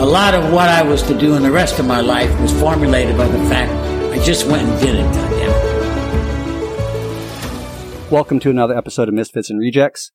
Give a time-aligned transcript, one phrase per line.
[0.00, 2.58] a lot of what I was to do in the rest of my life was
[2.58, 3.70] formulated by the fact
[4.10, 5.50] I just went and did it, goddamn.
[8.10, 10.12] Welcome to another episode of Misfits and Rejects.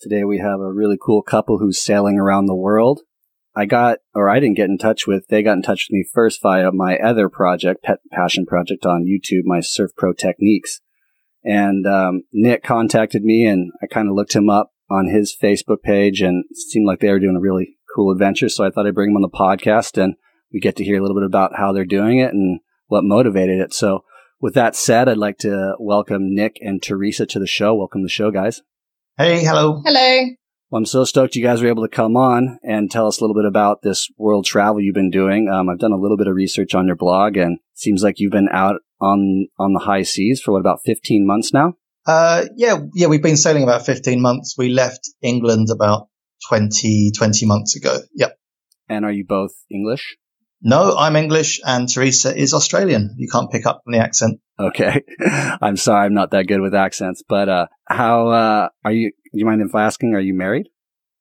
[0.00, 3.02] Today we have a really cool couple who's sailing around the world.
[3.54, 6.06] I got, or I didn't get in touch with, they got in touch with me
[6.10, 10.80] first via my other project, Pet Passion Project on YouTube, my Surf Pro Techniques.
[11.44, 15.82] And um, Nick contacted me and I kind of looked him up on his Facebook
[15.82, 18.50] page and seemed like they were doing a really cool adventure.
[18.50, 20.14] So I thought I'd bring them on the podcast and
[20.52, 23.58] we get to hear a little bit about how they're doing it and what motivated
[23.58, 23.72] it.
[23.72, 24.04] So
[24.40, 27.74] with that said, I'd like to welcome Nick and Teresa to the show.
[27.74, 28.60] Welcome to the show, guys.
[29.16, 29.80] Hey, hello.
[29.84, 30.26] Hello.
[30.68, 33.24] Well, I'm so stoked you guys were able to come on and tell us a
[33.24, 35.48] little bit about this world travel you've been doing.
[35.48, 38.16] Um, I've done a little bit of research on your blog and it seems like
[38.18, 41.74] you've been out on, on the high seas for what, about 15 months now?
[42.06, 44.54] Uh, yeah, yeah, we've been sailing about 15 months.
[44.58, 46.08] We left England about
[46.48, 47.98] 20, 20 months ago.
[48.14, 48.38] Yep.
[48.88, 50.16] And are you both English?
[50.62, 53.14] No, I'm English and Teresa is Australian.
[53.18, 54.40] You can't pick up from the accent.
[54.58, 55.02] Okay.
[55.60, 56.06] I'm sorry.
[56.06, 59.60] I'm not that good with accents, but, uh, how, uh, are you, do you mind
[59.60, 60.68] if I asking, are you married?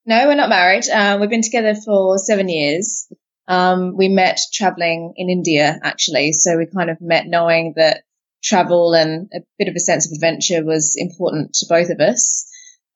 [0.06, 0.88] No, we're not married.
[0.88, 3.12] Um, we've been together for seven years.
[3.48, 6.32] Um, we met traveling in India, actually.
[6.32, 8.04] So we kind of met knowing that
[8.44, 12.48] travel and a bit of a sense of adventure was important to both of us.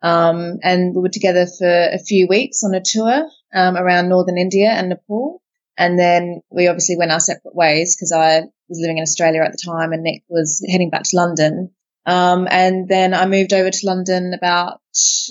[0.02, 4.38] Um, and we were together for a few weeks on a tour um, around northern
[4.38, 5.41] India and Nepal.
[5.78, 9.52] And then we obviously went our separate ways because I was living in Australia at
[9.52, 11.72] the time and Nick was heading back to London.
[12.06, 14.81] Um, and then I moved over to London about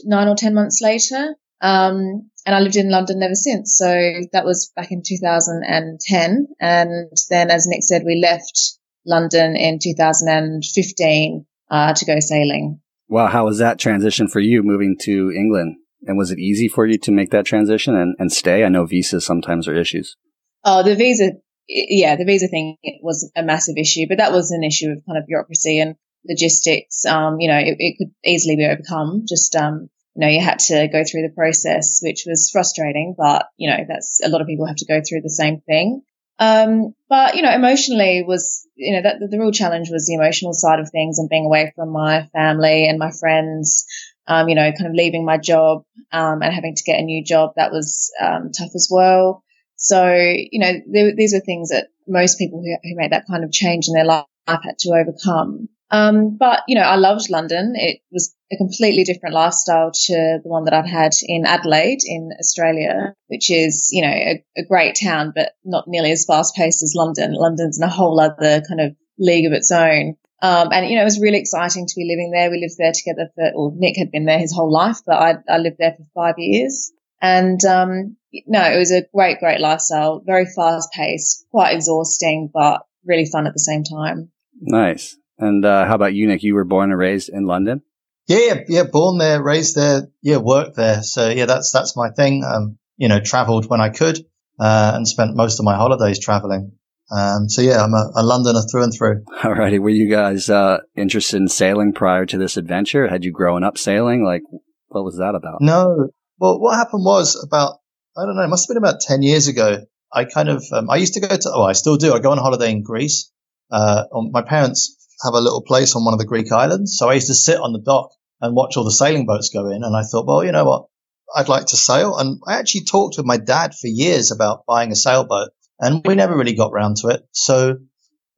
[0.04, 1.34] nine or 10 months later.
[1.60, 3.76] Um, and I lived in London ever since.
[3.76, 3.87] So
[4.32, 6.47] that was back in 2010.
[6.60, 12.81] And then, as Nick said, we left London in 2015 uh, to go sailing.
[13.08, 15.76] Wow, how was that transition for you moving to England?
[16.02, 18.64] And was it easy for you to make that transition and, and stay?
[18.64, 20.16] I know visas sometimes are issues.
[20.64, 21.32] Oh, the visa,
[21.68, 25.18] yeah, the visa thing was a massive issue, but that was an issue of kind
[25.18, 25.97] of bureaucracy and
[26.28, 27.04] logistics.
[27.04, 29.24] Um, you know, it, it could easily be overcome.
[29.26, 33.47] Just, um, you know, you had to go through the process, which was frustrating, but,
[33.56, 36.02] you know, that's a lot of people have to go through the same thing.
[36.38, 40.53] Um, but, you know, emotionally was, you know, that the real challenge was the emotional
[40.53, 43.87] side of things and being away from my family and my friends,
[44.26, 47.25] um, you know, kind of leaving my job, um, and having to get a new
[47.25, 47.53] job.
[47.56, 49.43] That was, um, tough as well.
[49.77, 53.44] So, you know, there, these were things that most people who, who made that kind
[53.44, 55.69] of change in their life had to overcome.
[55.91, 57.75] Um, but you know, I loved London.
[57.76, 62.31] It was a completely different lifestyle to the one that I'd had in Adelaide in
[62.38, 66.82] Australia, which is, you know, a, a great town, but not nearly as fast paced
[66.82, 67.32] as London.
[67.32, 70.16] London's in a whole other kind of league of its own.
[70.41, 72.50] Um, and you know, it was really exciting to be living there.
[72.50, 75.34] We lived there together for, or Nick had been there his whole life, but I,
[75.48, 76.93] I lived there for five years.
[77.21, 78.16] And, um,
[78.47, 83.47] no, it was a great, great lifestyle, very fast paced, quite exhausting, but really fun
[83.47, 84.31] at the same time.
[84.60, 85.16] Nice.
[85.38, 86.43] And uh, how about you, Nick?
[86.43, 87.82] You were born and raised in London.
[88.26, 91.03] Yeah, yeah, yeah, born there, raised there, yeah, worked there.
[91.03, 92.44] So yeah, that's that's my thing.
[92.44, 94.19] Um, you know, travelled when I could,
[94.60, 96.72] uh, and spent most of my holidays travelling.
[97.10, 99.25] Um, so yeah, I'm a, a, Londoner through and through.
[99.41, 103.09] Alrighty, were you guys uh, interested in sailing prior to this adventure?
[103.09, 104.25] Had you grown up sailing?
[104.25, 104.43] Like,
[104.88, 105.62] what was that about?
[105.62, 106.10] No.
[106.38, 107.78] Well, what happened was about
[108.15, 109.87] I don't know, it must have been about ten years ago.
[110.12, 112.12] I kind of um, I used to go to oh I still do.
[112.12, 113.32] I go on holiday in Greece.
[113.71, 116.96] Uh, my parents have a little place on one of the Greek islands.
[116.96, 119.68] So I used to sit on the dock and watch all the sailing boats go
[119.68, 119.82] in.
[119.82, 120.86] And I thought, well, you know what?
[121.34, 122.16] I'd like to sail.
[122.16, 126.14] And I actually talked with my dad for years about buying a sailboat and we
[126.14, 127.26] never really got round to it.
[127.32, 127.78] So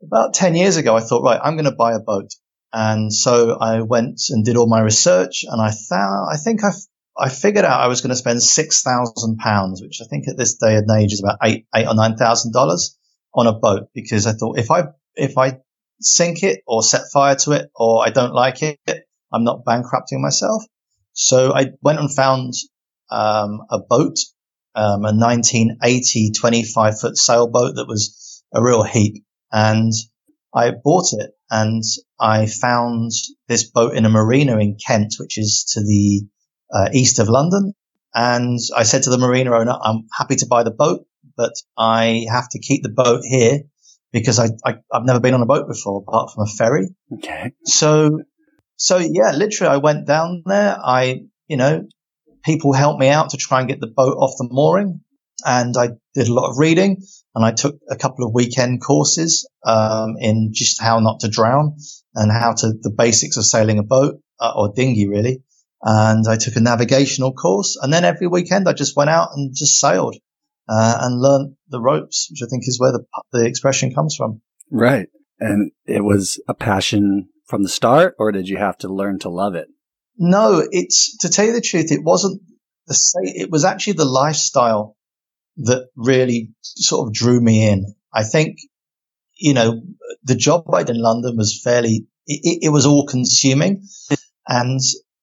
[0.03, 2.31] about 10 years ago, I thought, right, I'm going to buy a boat.
[2.73, 6.71] And so I went and did all my research and I found, I think I,
[7.19, 10.77] I figured out I was going to spend £6,000, which I think at this day
[10.77, 12.97] and age is about eight, eight or $9,000
[13.35, 14.85] on a boat because I thought if I,
[15.15, 15.59] if I
[16.01, 18.79] sink it or set fire to it or I don't like it,
[19.33, 20.63] I'm not bankrupting myself.
[21.13, 22.55] So I went and found
[23.11, 24.17] um, a boat,
[24.75, 29.25] um, a 1980 25 foot sailboat that was a real heap.
[29.53, 29.93] And
[30.55, 31.83] I bought it and
[32.19, 33.13] I found
[33.49, 36.27] this boat in a marina in Kent, which is to the
[36.73, 37.75] uh, east of London.
[38.15, 41.07] And I said to the marina owner, I'm happy to buy the boat,
[41.37, 43.61] but I have to keep the boat here
[44.13, 46.89] because I, I have never been on a boat before apart from a ferry.
[47.15, 47.53] Okay.
[47.65, 48.21] So
[48.77, 50.77] so yeah, literally I went down there.
[50.83, 51.87] I you know
[52.45, 55.01] people helped me out to try and get the boat off the mooring,
[55.45, 57.03] and I did a lot of reading
[57.35, 61.77] and I took a couple of weekend courses um, in just how not to drown
[62.15, 65.43] and how to the basics of sailing a boat uh, or dinghy really.
[65.83, 69.55] And I took a navigational course, and then every weekend I just went out and
[69.55, 70.17] just sailed
[70.69, 74.43] uh, and learned the ropes, which I think is where the the expression comes from.
[74.71, 75.09] Right,
[75.39, 79.29] and it was a passion from the start, or did you have to learn to
[79.29, 79.69] love it?
[80.17, 82.43] No, it's to tell you the truth, it wasn't
[82.87, 82.97] the
[83.35, 84.97] it was actually the lifestyle
[85.57, 87.95] that really sort of drew me in.
[88.13, 88.59] I think,
[89.37, 89.83] you know,
[90.25, 93.87] the job I did in London was fairly, it, it was all consuming.
[94.49, 94.81] and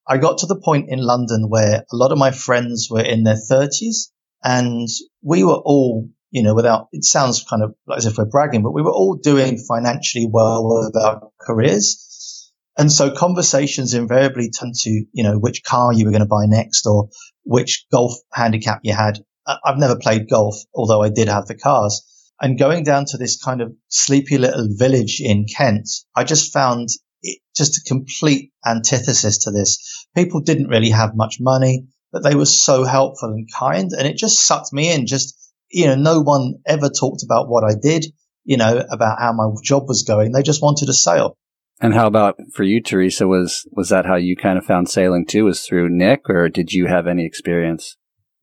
[0.07, 3.23] I got to the point in London where a lot of my friends were in
[3.23, 4.11] their thirties
[4.43, 4.87] and
[5.21, 8.61] we were all, you know, without, it sounds kind of like as if we're bragging,
[8.61, 12.51] but we were all doing financially well with our careers.
[12.77, 16.45] And so conversations invariably turned to, you know, which car you were going to buy
[16.45, 17.09] next or
[17.43, 19.17] which golf handicap you had.
[19.47, 22.03] I've never played golf, although I did have the cars.
[22.39, 26.89] And going down to this kind of sleepy little village in Kent, I just found
[27.23, 30.05] it just a complete antithesis to this.
[30.15, 33.89] People didn't really have much money, but they were so helpful and kind.
[33.97, 35.07] And it just sucked me in.
[35.07, 35.35] Just,
[35.69, 38.05] you know, no one ever talked about what I did,
[38.43, 40.31] you know, about how my job was going.
[40.31, 41.37] They just wanted a sail.
[41.79, 43.27] And how about for you, Teresa?
[43.27, 45.45] Was was that how you kind of found sailing too?
[45.45, 47.97] Was through Nick, or did you have any experience?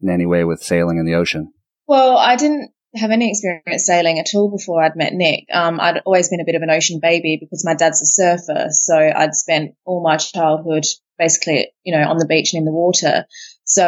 [0.04, 1.52] in any way with sailing in the ocean?
[1.86, 5.46] Well, I didn't have any experience sailing at all before I'd met Nick.
[5.52, 8.68] Um, I'd always been a bit of an ocean baby because my dad's a surfer.
[8.70, 10.84] So I'd spent all my childhood
[11.18, 13.26] basically, you know, on the beach and in the water.
[13.64, 13.86] So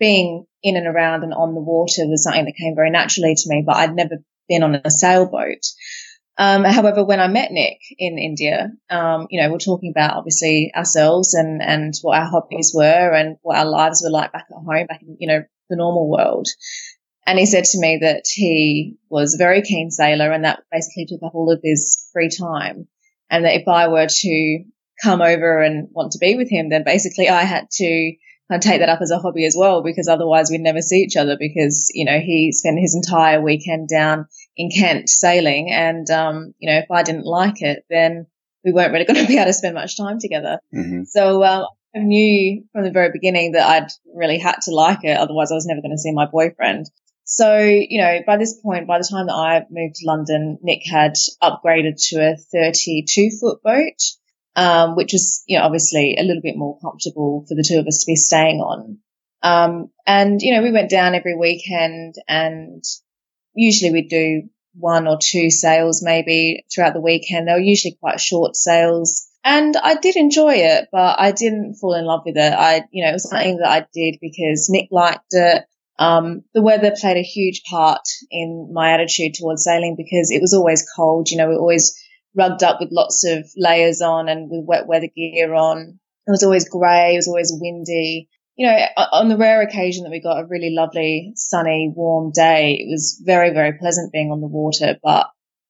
[0.00, 3.48] being in and around and on the water was something that came very naturally to
[3.48, 4.16] me, but I'd never
[4.48, 5.64] been on a sailboat.
[6.38, 10.70] Um, however, when I met Nick in India, um, you know, we're talking about obviously
[10.76, 14.54] ourselves and, and what our hobbies were and what our lives were like back at
[14.54, 16.46] home, back in, you know, the normal world.
[17.26, 21.06] And he said to me that he was a very keen sailor and that basically
[21.06, 22.86] took up all of his free time.
[23.30, 24.64] And that if I were to
[25.02, 28.12] come over and want to be with him, then basically I had to
[28.50, 31.16] of take that up as a hobby as well, because otherwise we'd never see each
[31.16, 34.26] other because, you know, he spent his entire weekend down
[34.56, 35.70] in Kent sailing.
[35.72, 38.26] And, um, you know, if I didn't like it, then
[38.64, 40.60] we weren't really going to be able to spend much time together.
[40.74, 41.04] Mm-hmm.
[41.04, 45.16] So, um, I knew from the very beginning that I'd really had to like it.
[45.16, 46.90] Otherwise I was never going to see my boyfriend.
[47.24, 50.82] So, you know, by this point, by the time that I moved to London, Nick
[50.88, 54.00] had upgraded to a 32 foot boat
[54.56, 57.86] um, which was, you know, obviously a little bit more comfortable for the two of
[57.86, 58.98] us to be staying on.
[59.42, 62.82] Um, and, you know, we went down every weekend and
[63.54, 67.46] usually we'd do one or two sails maybe throughout the weekend.
[67.46, 69.28] They were usually quite short sails.
[69.44, 72.52] And I did enjoy it, but I didn't fall in love with it.
[72.52, 75.64] I, you know, it was something that I did because Nick liked it.
[75.98, 80.52] Um, the weather played a huge part in my attitude towards sailing because it was
[80.52, 81.30] always cold.
[81.30, 81.96] You know, we always
[82.36, 85.98] rugged up with lots of layers on and with wet weather gear on.
[86.26, 87.14] It was always grey.
[87.14, 88.28] It was always windy.
[88.56, 88.76] You know,
[89.12, 93.20] on the rare occasion that we got a really lovely, sunny, warm day, it was
[93.24, 94.96] very, very pleasant being on the water.
[95.02, 95.26] But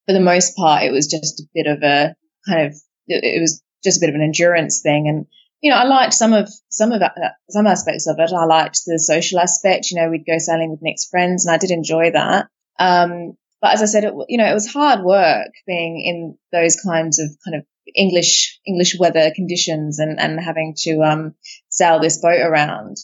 [0.06, 2.14] for the most part, it was just a bit of a
[2.48, 2.74] kind of,
[3.08, 5.08] it was just a bit of an endurance thing.
[5.08, 5.26] And,
[5.60, 7.02] you know, I liked some of, some of,
[7.50, 8.32] some aspects of it.
[8.32, 9.90] I liked the social aspect.
[9.90, 12.46] You know, we'd go sailing with Nick's friends and I did enjoy that.
[12.78, 16.76] Um, but as I said, it, you know, it was hard work being in those
[16.76, 21.34] kinds of kind of English, English weather conditions and, and having to, um,
[21.68, 22.96] sail this boat around.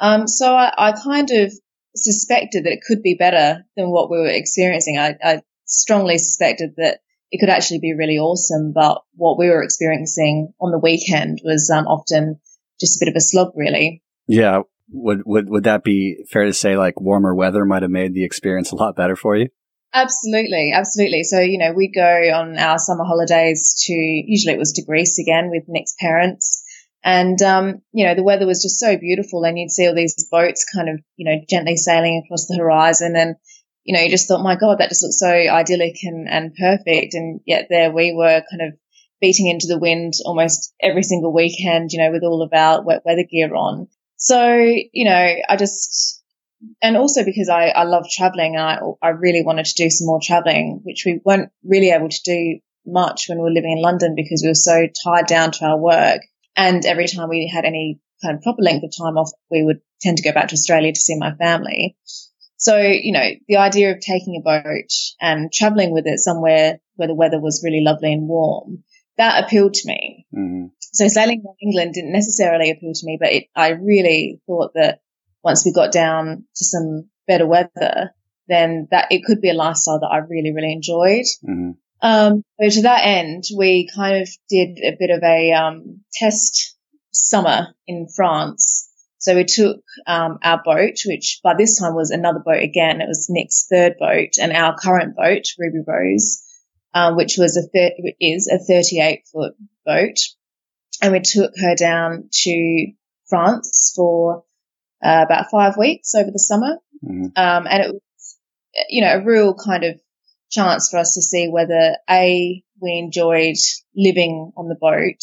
[0.00, 1.52] Um, so I, I kind of
[1.96, 4.98] suspected that it could be better than what we were experiencing.
[4.98, 7.00] I, I strongly suspected that
[7.30, 11.70] it could actually be really awesome, but what we were experiencing on the weekend was
[11.70, 12.40] um, often
[12.80, 14.02] just a bit of a slog, really.
[14.26, 14.62] Yeah.
[14.90, 18.24] Would, would, would that be fair to say like warmer weather might have made the
[18.24, 19.48] experience a lot better for you?
[19.94, 21.22] Absolutely, absolutely.
[21.24, 22.02] So, you know, we go
[22.34, 26.62] on our summer holidays to, usually it was to Greece again with Nick's parents.
[27.02, 30.28] And, um, you know, the weather was just so beautiful and you'd see all these
[30.30, 33.16] boats kind of, you know, gently sailing across the horizon.
[33.16, 33.36] And,
[33.84, 37.14] you know, you just thought, my God, that just looks so idyllic and, and perfect.
[37.14, 38.78] And yet there we were kind of
[39.20, 43.02] beating into the wind almost every single weekend, you know, with all of our wet
[43.06, 43.88] weather gear on.
[44.16, 46.17] So, you know, I just,
[46.82, 50.06] and also because I, I love traveling and I, I really wanted to do some
[50.06, 53.82] more traveling, which we weren't really able to do much when we were living in
[53.82, 56.22] London because we were so tied down to our work.
[56.56, 59.80] And every time we had any kind of proper length of time off, we would
[60.00, 61.96] tend to go back to Australia to see my family.
[62.56, 67.06] So, you know, the idea of taking a boat and traveling with it somewhere where
[67.06, 68.82] the weather was really lovely and warm,
[69.16, 70.26] that appealed to me.
[70.32, 74.72] hmm So sailing around England didn't necessarily appeal to me, but it, I really thought
[74.74, 75.00] that
[75.42, 78.10] once we got down to some better weather,
[78.48, 81.26] then that it could be a lifestyle that I really, really enjoyed.
[81.44, 86.00] hmm Um, so to that end, we kind of did a bit of a um,
[86.14, 86.76] test
[87.12, 88.88] summer in France.
[89.18, 93.00] So we took um, our boat, which by this time was another boat again.
[93.00, 96.42] It was Nick's third boat, and our current boat, Ruby Rose,
[96.94, 99.54] um, which was a thir- is a 38 foot
[99.84, 100.18] boat,
[101.02, 102.86] and we took her down to
[103.28, 104.44] France for
[105.02, 106.78] uh, about five weeks over the summer.
[107.04, 108.38] hmm Um, and it was,
[108.88, 110.00] you know, a real kind of
[110.50, 113.56] chance for us to see whether A, we enjoyed
[113.94, 115.22] living on the boat,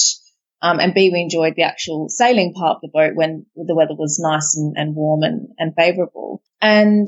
[0.61, 3.95] um, and B, we enjoyed the actual sailing part of the boat when the weather
[3.95, 6.41] was nice and, and warm and, and favorable.
[6.61, 7.07] And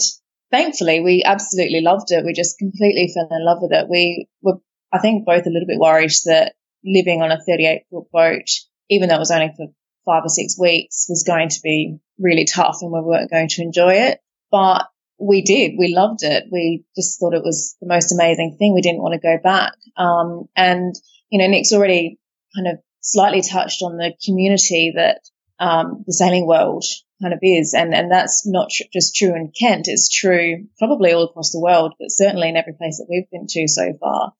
[0.52, 2.24] thankfully, we absolutely loved it.
[2.24, 3.90] We just completely fell in love with it.
[3.90, 4.60] We were,
[4.94, 6.54] I think, both a little bit worried that
[6.86, 8.48] living on a 38 foot boat,
[8.90, 9.68] even though it was only for
[10.08, 13.62] five or six weeks, was going to be really tough and we weren't going to
[13.62, 14.20] enjoy it.
[14.50, 14.88] But
[15.20, 15.74] we did.
[15.78, 16.46] We loved it.
[16.52, 18.74] We just thought it was the most amazing thing.
[18.74, 19.74] We didn't want to go back.
[19.98, 20.96] Um, and,
[21.30, 22.20] you know, Nick's already
[22.56, 25.22] kind of slightly touched on the community that,
[25.60, 26.86] um, the sailing world
[27.20, 27.74] kind of is.
[27.74, 29.88] And, and that's not tr- just true in Kent.
[29.88, 33.48] It's true probably all across the world, but certainly in every place that we've been
[33.48, 34.34] to so far.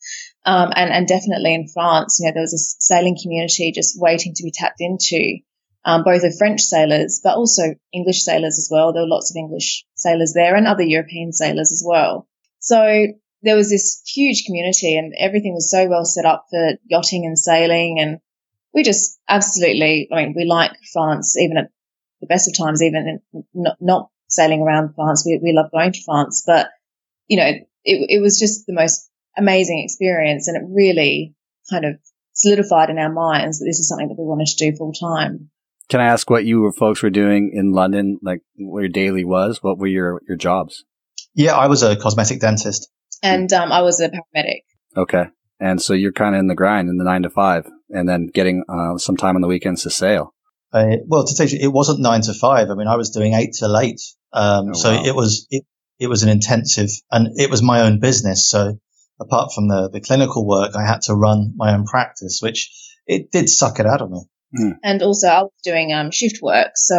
[0.46, 4.34] Um, and, and definitely in France, you know, there was a sailing community just waiting
[4.36, 5.40] to be tapped into
[5.88, 7.64] um, both of French sailors, but also
[7.94, 8.92] English sailors as well.
[8.92, 12.28] There were lots of English sailors there and other European sailors as well.
[12.60, 13.08] So
[13.42, 17.40] there was this huge community and everything was so well set up for yachting and
[17.40, 18.00] sailing.
[18.02, 18.20] And
[18.74, 21.72] we just absolutely, I mean, we like France, even at
[22.20, 23.22] the best of times, even
[23.54, 25.24] not, not sailing around France.
[25.26, 26.68] We, we love going to France, but
[27.30, 30.50] you know, it, it was just the most amazing experience.
[30.50, 31.34] And it really
[31.70, 31.96] kind of
[32.34, 35.50] solidified in our minds that this is something that we wanted to do full time.
[35.90, 38.20] Can I ask what you folks were doing in London?
[38.22, 39.64] Like what your daily was?
[39.64, 40.84] What were your your jobs?
[41.34, 42.90] Yeah, I was a cosmetic dentist.
[43.24, 44.62] And um, I was a paramedic.
[44.96, 45.26] Okay,
[45.60, 48.28] and so you're kind of in the grind in the nine to five, and then
[48.34, 50.34] getting uh, some time on the weekends to sail.
[50.74, 52.70] Uh, well, to tell you, it wasn't nine to five.
[52.70, 54.02] I mean, I was doing eight till eight.
[54.34, 55.04] Um, Oh, so wow.
[55.06, 55.64] it was, it,
[55.98, 58.50] it was an intensive and it was my own business.
[58.50, 58.78] So
[59.20, 62.70] apart from the, the clinical work, I had to run my own practice, which
[63.06, 64.26] it did suck it out of me.
[64.84, 66.72] And also I was doing um, shift work.
[66.76, 66.98] So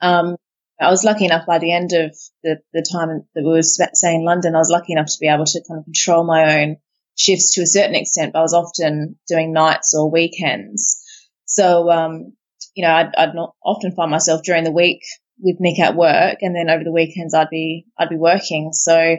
[0.00, 0.36] um,
[0.80, 4.20] I was lucky enough by the end of the, the time that we were staying
[4.20, 6.76] in London, I was lucky enough to be able to kind of control my own
[7.16, 11.02] shifts to a certain extent, but I was often doing nights or weekends.
[11.46, 12.34] So, um,
[12.74, 15.00] you know, I'd, I'd often find myself during the week
[15.38, 18.70] with Nick at work and then over the weekends I'd be, I'd be working.
[18.72, 19.16] So,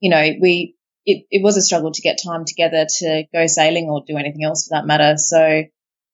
[0.00, 3.88] you know, we, it, it was a struggle to get time together to go sailing
[3.88, 5.16] or do anything else for that matter.
[5.18, 5.62] So,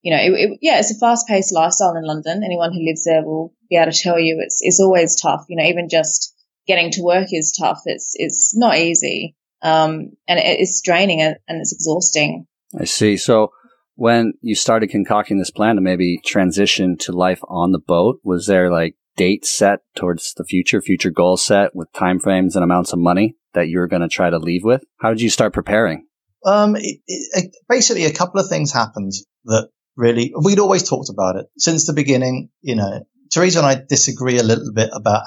[0.02, 2.42] you know, it, it, yeah, it's a fast paced lifestyle in London.
[2.44, 5.44] Anyone who lives there will be able to tell you it's, it's always tough.
[5.49, 6.35] You know, even just
[6.66, 7.80] getting to work is tough.
[7.87, 9.37] It's, it's not easy.
[9.62, 12.47] Um, and it, it's draining and, and it's exhausting.
[12.78, 13.16] I see.
[13.16, 13.52] So
[13.94, 18.47] when you started concocting this plan to maybe transition to life on the boat, was
[18.47, 22.99] there like date set towards the future, future goals set with timeframes and amounts of
[22.99, 24.82] money that you were going to try to leave with?
[24.99, 26.06] How did you start preparing?
[26.44, 29.12] Um, it, it, basically a couple of things happened
[29.44, 32.49] that really, we'd always talked about it since the beginning.
[32.62, 35.22] You know, Teresa and I disagree a little bit about,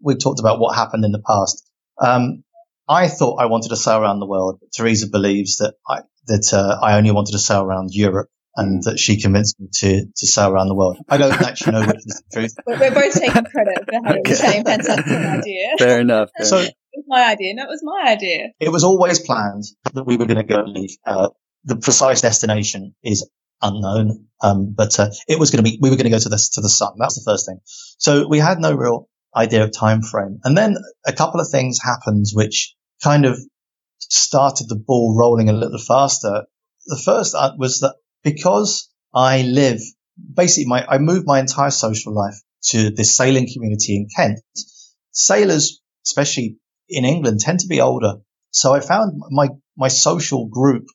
[0.00, 1.68] we've talked about what happened in the past.
[2.00, 2.44] Um,
[2.88, 4.58] I thought I wanted to sail around the world.
[4.60, 8.82] But Teresa believes that I, that, uh, I only wanted to sail around Europe and
[8.84, 10.96] that she convinced me to, to sail around the world.
[11.08, 12.54] I don't actually know which is the truth.
[12.66, 14.30] We're, we're both taking credit for having Okay.
[14.30, 15.68] the same fantastic idea.
[15.78, 16.30] Fair enough.
[16.36, 16.70] fair So enough.
[16.92, 17.54] It was my idea.
[17.54, 18.48] No, it was my idea.
[18.58, 20.96] it was always planned that we were going to go and leave.
[21.06, 21.28] Uh,
[21.64, 23.28] the precise destination is
[23.62, 26.28] unknown, um, but uh, it was going to be we were going to go to
[26.28, 26.94] the to the sun.
[26.98, 27.60] That's the first thing.
[27.98, 31.78] So we had no real idea of time frame, and then a couple of things
[31.82, 33.38] happened which kind of
[33.98, 36.44] started the ball rolling a little faster.
[36.86, 39.80] The first uh, was that because I live
[40.34, 44.40] basically my I moved my entire social life to this sailing community in Kent.
[45.12, 48.14] Sailors, especially in England, tend to be older.
[48.50, 50.86] So I found my, my social group,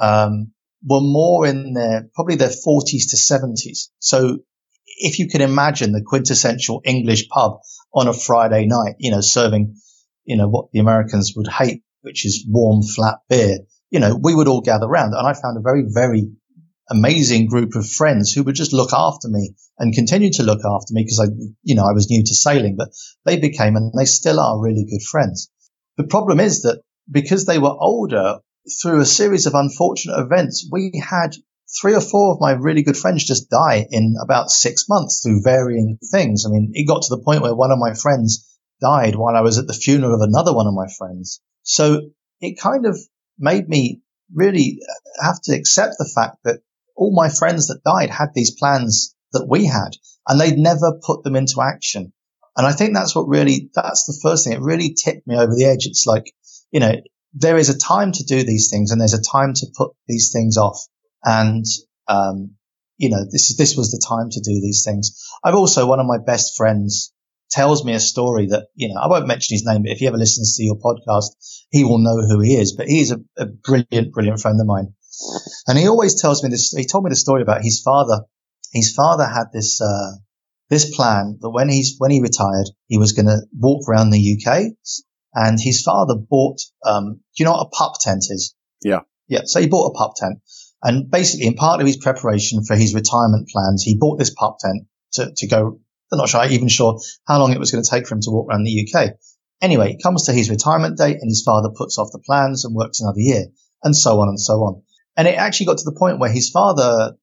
[0.00, 3.90] um, were more in their, probably their forties to seventies.
[3.98, 4.38] So
[4.86, 7.60] if you can imagine the quintessential English pub
[7.94, 9.76] on a Friday night, you know, serving,
[10.24, 13.58] you know, what the Americans would hate, which is warm, flat beer,
[13.90, 16.30] you know, we would all gather around and I found a very, very
[16.88, 20.92] amazing group of friends who would just look after me and continue to look after
[20.92, 21.26] me because I,
[21.62, 22.88] you know, I was new to sailing, but
[23.24, 25.50] they became and they still are really good friends.
[25.96, 28.38] The problem is that because they were older
[28.82, 31.34] through a series of unfortunate events, we had
[31.80, 35.42] three or four of my really good friends just die in about six months through
[35.42, 36.44] varying things.
[36.44, 38.46] I mean, it got to the point where one of my friends
[38.80, 41.40] died while I was at the funeral of another one of my friends.
[41.62, 42.98] So it kind of
[43.38, 44.02] made me
[44.34, 44.80] really
[45.20, 46.60] have to accept the fact that
[46.96, 49.90] all my friends that died had these plans that we had
[50.28, 52.12] and they'd never put them into action.
[52.56, 54.54] And I think that's what really, that's the first thing.
[54.54, 55.86] It really tipped me over the edge.
[55.86, 56.32] It's like,
[56.70, 56.92] you know,
[57.32, 60.32] there is a time to do these things and there's a time to put these
[60.32, 60.80] things off.
[61.24, 61.64] And,
[62.08, 62.56] um,
[62.96, 65.24] you know, this, is this was the time to do these things.
[65.44, 67.12] I've also, one of my best friends
[67.50, 70.06] tells me a story that, you know, I won't mention his name, but if he
[70.06, 71.30] ever listens to your podcast,
[71.70, 72.72] he will know who he is.
[72.72, 74.94] But he's a, a brilliant, brilliant friend of mine.
[75.66, 78.22] And he always tells me this, he told me the story about his father.
[78.72, 80.12] His father had this, uh,
[80.68, 84.38] this plan that when he's, when he retired, he was going to walk around the
[84.38, 84.72] UK
[85.34, 88.54] and his father bought, um, do you know what a pup tent is?
[88.82, 89.00] Yeah.
[89.28, 89.42] Yeah.
[89.44, 90.40] So he bought a pup tent
[90.82, 94.58] and basically in part of his preparation for his retirement plans, he bought this pup
[94.60, 95.80] tent to, to go
[96.12, 98.20] I'm not sure, I even sure how long it was going to take for him
[98.22, 99.12] to walk around the UK.
[99.62, 102.74] Anyway, it comes to his retirement date and his father puts off the plans and
[102.74, 103.46] works another year
[103.82, 104.82] and so on and so on.
[105.16, 107.16] And it actually got to the point where his father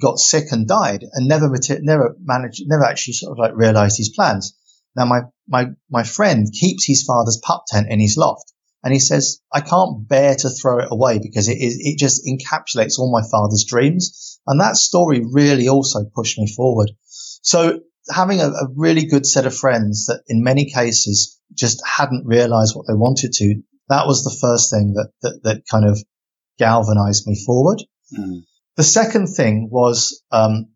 [0.00, 4.08] got sick and died and never, never managed, never actually sort of like realized his
[4.08, 4.56] plans.
[4.96, 8.52] Now my, my, my friend keeps his father's pup tent in his loft
[8.82, 12.24] and he says, I can't bear to throw it away because it is, it just
[12.24, 14.40] encapsulates all my father's dreams.
[14.46, 16.92] And that story really also pushed me forward.
[17.42, 22.26] So having a, a, really good set of friends that in many cases just hadn't
[22.26, 26.02] realized what they wanted to, that was the first thing that, that, that kind of
[26.58, 27.82] galvanized me forward.
[28.16, 28.44] Mm.
[28.76, 30.70] The second thing was, um,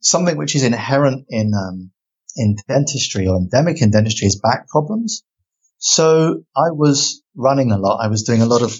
[0.00, 1.92] something which is inherent in, um,
[2.38, 5.24] in dentistry or endemic in dentistry is back problems.
[5.78, 7.98] So I was running a lot.
[8.02, 8.72] I was doing a lot of,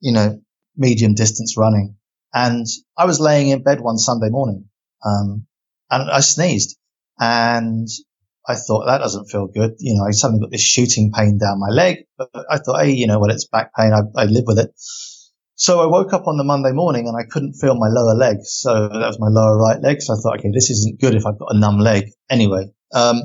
[0.00, 0.40] you know,
[0.76, 1.96] medium distance running
[2.34, 2.66] and
[2.96, 4.68] I was laying in bed one Sunday morning.
[5.04, 5.46] Um,
[5.90, 6.78] and I sneezed
[7.18, 7.88] and
[8.48, 9.74] I thought that doesn't feel good.
[9.78, 12.92] You know, I suddenly got this shooting pain down my leg, but I thought, hey,
[12.92, 13.30] you know what?
[13.30, 13.92] It's back pain.
[13.92, 14.72] I, I live with it.
[15.54, 18.38] So I woke up on the Monday morning and I couldn't feel my lower leg.
[18.42, 20.02] So that was my lower right leg.
[20.02, 22.10] So I thought, okay, this isn't good if I've got a numb leg.
[22.28, 23.22] Anyway, um,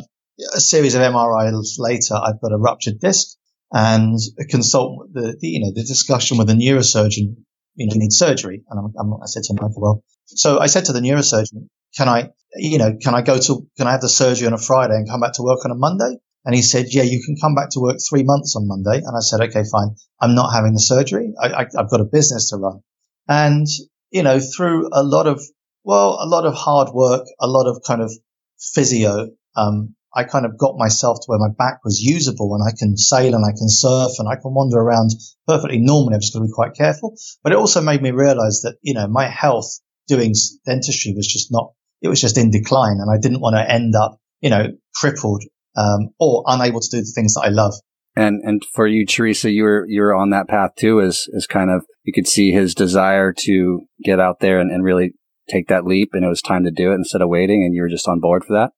[0.54, 3.38] a series of MRIs later, I've got a ruptured disc
[3.72, 7.36] and a consult the, the, you know, the discussion with a neurosurgeon,
[7.76, 8.64] you know, need surgery.
[8.70, 12.08] And I'm, I'm, I said to him, well, so I said to the neurosurgeon, can
[12.08, 14.96] I, you know, can I go to, can I have the surgery on a Friday
[14.96, 16.18] and come back to work on a Monday?
[16.46, 19.04] And he said, yeah, you can come back to work three months on Monday.
[19.06, 19.96] And I said, okay, fine.
[20.22, 21.34] I'm not having the surgery.
[21.42, 22.80] I, have got a business to run.
[23.28, 23.68] And,
[24.12, 25.42] you know, through a lot of,
[25.84, 28.14] well, a lot of hard work, a lot of kind of
[28.60, 32.72] physio, um, I kind of got myself to where my back was usable and I
[32.78, 35.12] can sail and I can surf and I can wander around
[35.46, 36.16] perfectly normally.
[36.16, 37.16] I've just got to be quite careful.
[37.44, 39.68] But it also made me realize that, you know, my health
[40.08, 40.34] doing
[40.66, 43.96] dentistry was just not it was just in decline and I didn't want to end
[43.96, 45.44] up, you know, crippled,
[45.76, 47.74] um, or unable to do the things that I love.
[48.16, 51.46] And, and for you, Teresa, you were, you were on that path too, as, as
[51.46, 55.14] kind of, you could see his desire to get out there and, and really
[55.50, 57.82] take that leap and it was time to do it instead of waiting and you
[57.82, 58.72] were just on board for that?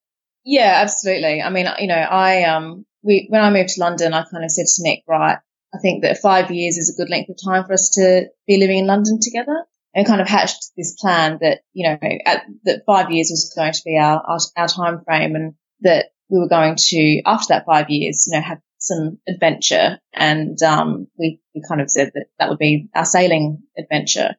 [0.44, 1.42] Yeah, absolutely.
[1.42, 4.50] I mean, you know, I, um, we, when I moved to London, I kind of
[4.50, 5.38] said to Nick, right,
[5.74, 8.58] I think that five years is a good length of time for us to be
[8.58, 12.82] living in London together and kind of hatched this plan that, you know, at, that
[12.86, 16.48] five years was going to be our, our, our time frame and that we were
[16.48, 19.98] going to, after that five years, you know, have some adventure.
[20.12, 24.36] And, um, we, we kind of said that that would be our sailing adventure.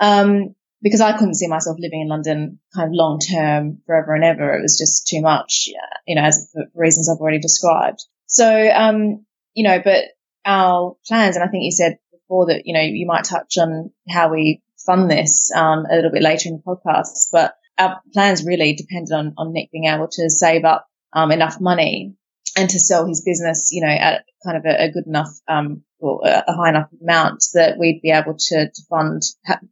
[0.00, 4.24] Um, because I couldn't see myself living in London kind of long term forever and
[4.24, 4.56] ever.
[4.56, 5.68] It was just too much,
[6.06, 8.04] you know, as for reasons I've already described.
[8.26, 10.04] So, um, you know, but
[10.44, 13.90] our plans, and I think you said before that, you know, you might touch on
[14.08, 17.28] how we fund this um, a little bit later in the podcast.
[17.32, 21.60] But our plans really depended on, on Nick being able to save up um, enough
[21.60, 22.14] money
[22.56, 25.82] and to sell his business, you know, at kind of a, a good enough um,
[26.02, 29.22] a high enough amount that we'd be able to, to fund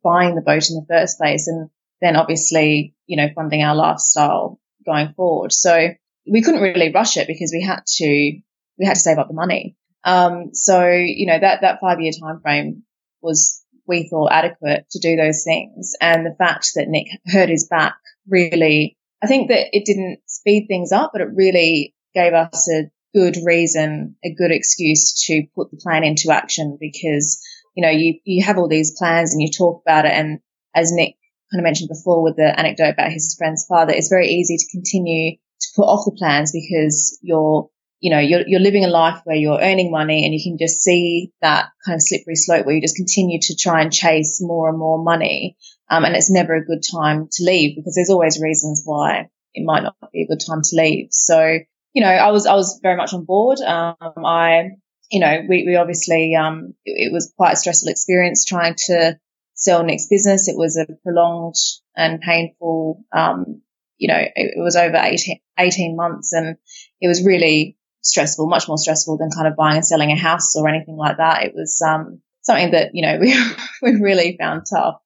[0.03, 4.61] buying the boat in the first place, and then obviously, you know, funding our lifestyle
[4.85, 5.53] going forward.
[5.53, 5.89] So
[6.31, 8.41] we couldn't really rush it because we had to
[8.79, 9.77] we had to save up the money.
[10.05, 12.83] Um, so you know that that five year time frame
[13.23, 15.95] was we thought adequate to do those things.
[16.01, 17.95] And the fact that Nick hurt his back
[18.29, 22.91] really, I think that it didn't speed things up, but it really gave us a
[23.17, 27.43] good reason, a good excuse to put the plan into action because,
[27.75, 30.13] you know, you, you have all these plans and you talk about it.
[30.13, 30.41] And
[30.75, 31.17] as Nick
[31.51, 34.71] kind of mentioned before with the anecdote about his friend's father, it's very easy to
[34.71, 39.23] continue to put off the plans because you're, you know, you're, you're living a life
[39.25, 42.75] where you're earning money and you can just see that kind of slippery slope where
[42.75, 45.57] you just continue to try and chase more and more money.
[45.89, 49.65] Um, and it's never a good time to leave because there's always reasons why it
[49.65, 51.09] might not be a good time to leave.
[51.13, 51.61] So,
[51.97, 53.59] you know, I was, I was very much on board.
[53.61, 54.73] Um, I,
[55.11, 59.19] you know, we, we obviously, um, it, it was quite a stressful experience trying to
[59.55, 60.47] sell Nick's business.
[60.47, 61.55] It was a prolonged
[61.97, 63.63] and painful, um,
[63.97, 66.59] you know, it, it was over 18, 18, months and
[67.01, 70.55] it was really stressful, much more stressful than kind of buying and selling a house
[70.55, 71.45] or anything like that.
[71.45, 73.35] It was, um, something that, you know, we,
[73.81, 74.97] we really found tough.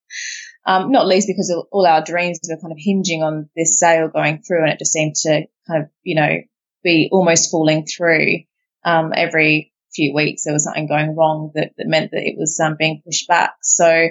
[0.67, 4.43] Um, not least because all our dreams were kind of hinging on this sale going
[4.43, 6.41] through and it just seemed to kind of, you know,
[6.83, 8.39] be almost falling through,
[8.85, 10.45] um, every few weeks.
[10.45, 13.55] There was something going wrong that, that meant that it was, um, being pushed back.
[13.63, 14.09] So,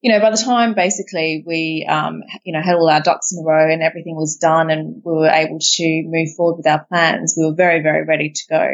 [0.00, 3.42] you know, by the time basically we, um, you know, had all our ducks in
[3.42, 6.84] a row and everything was done and we were able to move forward with our
[6.84, 8.70] plans, we were very, very ready to go.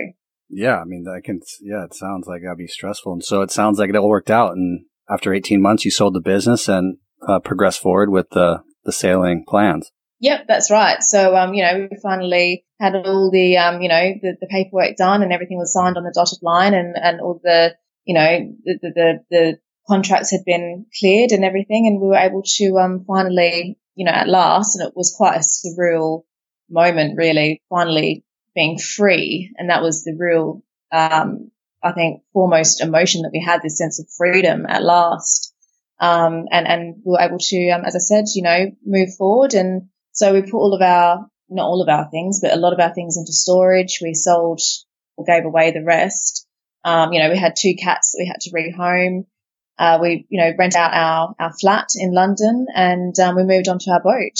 [0.48, 0.78] Yeah.
[0.80, 3.12] I mean, I can, yeah, it sounds like that'd be stressful.
[3.12, 4.52] And so it sounds like it all worked out.
[4.52, 8.92] And after 18 months, you sold the business and uh, progressed forward with the, the
[8.92, 9.92] sailing plans.
[10.20, 11.02] Yep, that's right.
[11.02, 14.96] So, um, you know, we finally had all the, um, you know, the, the paperwork
[14.96, 18.54] done and everything was signed on the dotted line and, and all the, you know,
[18.64, 21.86] the, the, the, the contracts had been cleared and everything.
[21.86, 25.36] And we were able to, um, finally, you know, at last, and it was quite
[25.36, 26.24] a surreal
[26.68, 29.54] moment, really, finally being free.
[29.56, 31.50] And that was the real, um,
[31.82, 35.54] I think foremost emotion that we had this sense of freedom at last.
[35.98, 39.54] Um, and, and we were able to, um, as I said, you know, move forward.
[39.54, 42.72] And so we put all of our, not all of our things, but a lot
[42.72, 43.98] of our things into storage.
[44.02, 44.60] We sold
[45.16, 46.46] or gave away the rest.
[46.84, 49.26] Um, you know, we had two cats that we had to rehome.
[49.78, 53.68] Uh, we, you know, rent out our, our flat in London and, um, we moved
[53.68, 54.38] onto our boat.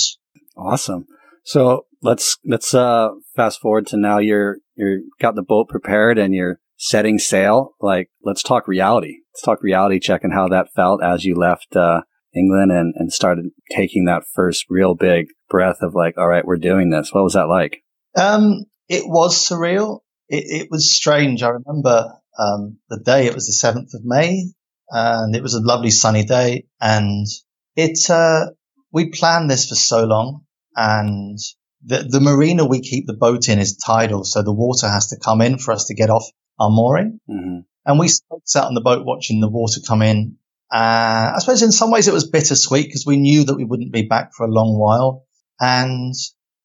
[0.55, 1.07] Awesome.
[1.43, 6.33] So let's, let's, uh, fast forward to now you're, you're got the boat prepared and
[6.33, 7.75] you're setting sail.
[7.79, 9.17] Like, let's talk reality.
[9.33, 12.01] Let's talk reality check and how that felt as you left, uh,
[12.35, 16.57] England and, and started taking that first real big breath of like, all right, we're
[16.57, 17.11] doing this.
[17.11, 17.83] What was that like?
[18.15, 19.99] Um, it was surreal.
[20.29, 21.43] It, it was strange.
[21.43, 24.45] I remember, um, the day, it was the 7th of May
[24.89, 27.25] and it was a lovely sunny day and
[27.75, 28.47] it, uh,
[28.91, 30.41] we planned this for so long
[30.75, 31.37] and
[31.83, 34.23] the, the marina we keep the boat in is tidal.
[34.23, 36.25] So the water has to come in for us to get off
[36.59, 37.19] our mooring.
[37.29, 37.59] Mm-hmm.
[37.85, 40.37] And we sat on the boat watching the water come in.
[40.71, 43.91] Uh, I suppose in some ways it was bittersweet because we knew that we wouldn't
[43.91, 45.25] be back for a long while.
[45.59, 46.13] And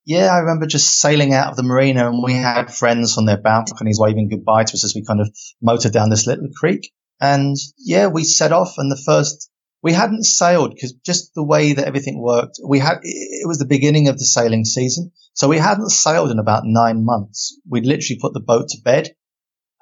[0.05, 3.37] yeah, I remember just sailing out of the marina and we had friends on their
[3.41, 5.29] balconies waving goodbye to us as we kind of
[5.61, 6.93] motored down this little creek.
[7.21, 9.51] And yeah, we set off and the first,
[9.83, 13.67] we hadn't sailed because just the way that everything worked, we had, it was the
[13.67, 15.11] beginning of the sailing season.
[15.35, 17.59] So we hadn't sailed in about nine months.
[17.69, 19.16] We'd literally put the boat to bed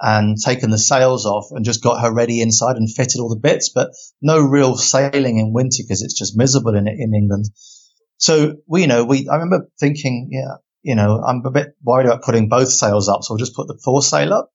[0.01, 3.41] and taken the sails off and just got her ready inside and fitted all the
[3.41, 7.47] bits, but no real sailing in winter because it's just miserable in in England.
[8.19, 12.07] So we, you know, we, I remember thinking, yeah, you know, I'm a bit worried
[12.07, 13.23] about putting both sails up.
[13.23, 14.51] So I'll just put the foresail up.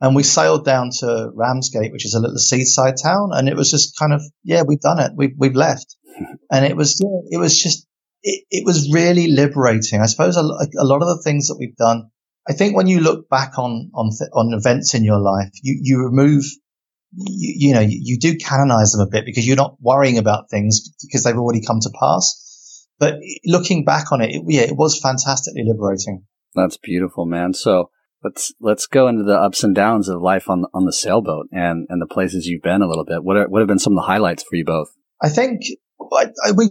[0.00, 3.30] And we sailed down to Ramsgate, which is a little seaside town.
[3.32, 5.12] And it was just kind of, yeah, we've done it.
[5.14, 5.96] We've, we've left.
[6.50, 6.98] and it was,
[7.30, 7.86] it was just,
[8.22, 10.00] it, it was really liberating.
[10.00, 12.10] I suppose a, a lot of the things that we've done
[12.50, 15.78] I think when you look back on on th- on events in your life, you
[15.80, 16.42] you remove
[17.12, 20.50] you, you know you, you, do canonize them a bit because you're not worrying about
[20.50, 22.88] things because they've already come to pass.
[22.98, 23.14] But
[23.46, 26.24] looking back on it, it yeah, it was fantastically liberating.
[26.56, 27.54] That's beautiful, man.
[27.54, 27.90] So
[28.24, 31.86] let's let's go into the ups and downs of life on on the sailboat and
[31.88, 33.22] and the places you've been a little bit.
[33.22, 34.88] What are, what have been some of the highlights for you both?
[35.22, 35.62] I think
[36.18, 36.68] I, I, we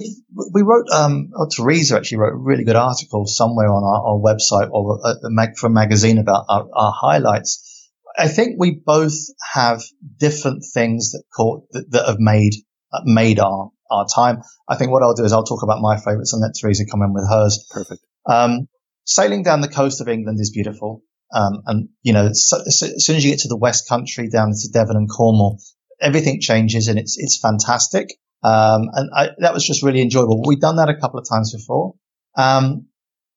[0.54, 4.20] we wrote um or Teresa actually wrote a really good article somewhere on our, our
[4.20, 7.90] website or a, a mag, for a magazine about our, our, highlights.
[8.18, 9.14] I think we both
[9.54, 9.82] have
[10.18, 12.54] different things that caught that, that have made
[12.92, 14.42] uh, made our our time.
[14.68, 17.02] I think what I'll do is I'll talk about my favourites and let Teresa come
[17.02, 17.66] in with hers.
[17.72, 18.02] Perfect.
[18.26, 18.68] Um,
[19.06, 21.04] sailing down the coast of England is beautiful.
[21.34, 24.30] Um, and you know, so, so, as soon as you get to the West Country
[24.30, 25.60] down into Devon and Cornwall,
[26.02, 28.10] everything changes and it's it's fantastic.
[28.42, 30.42] Um, and I, that was just really enjoyable.
[30.46, 31.96] We'd done that a couple of times before.
[32.38, 32.88] Um,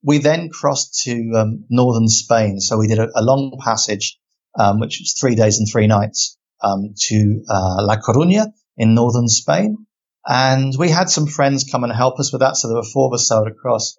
[0.02, 2.60] we then crossed to um, northern Spain.
[2.60, 4.18] So we did a, a long passage,
[4.58, 9.28] um, which was three days and three nights, um, to uh, La Coruña in northern
[9.28, 9.86] Spain.
[10.26, 12.56] And we had some friends come and help us with that.
[12.56, 13.96] So there were four of us sailed across.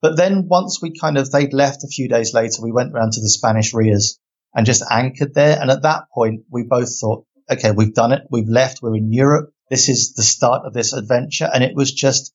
[0.00, 3.12] But then once we kind of, they'd left a few days later, we went round
[3.12, 4.18] to the Spanish Rias
[4.54, 5.58] and just anchored there.
[5.60, 8.22] And at that point, we both thought, okay, we've done it.
[8.30, 8.80] We've left.
[8.82, 11.48] We're in Europe this is the start of this adventure.
[11.52, 12.32] And it was just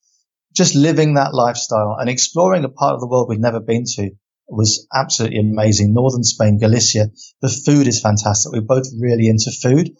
[0.53, 4.09] just living that lifestyle and exploring a part of the world we'd never been to
[4.49, 5.93] was absolutely amazing.
[5.93, 7.09] Northern Spain, Galicia,
[7.41, 8.51] the food is fantastic.
[8.51, 9.91] We're both really into food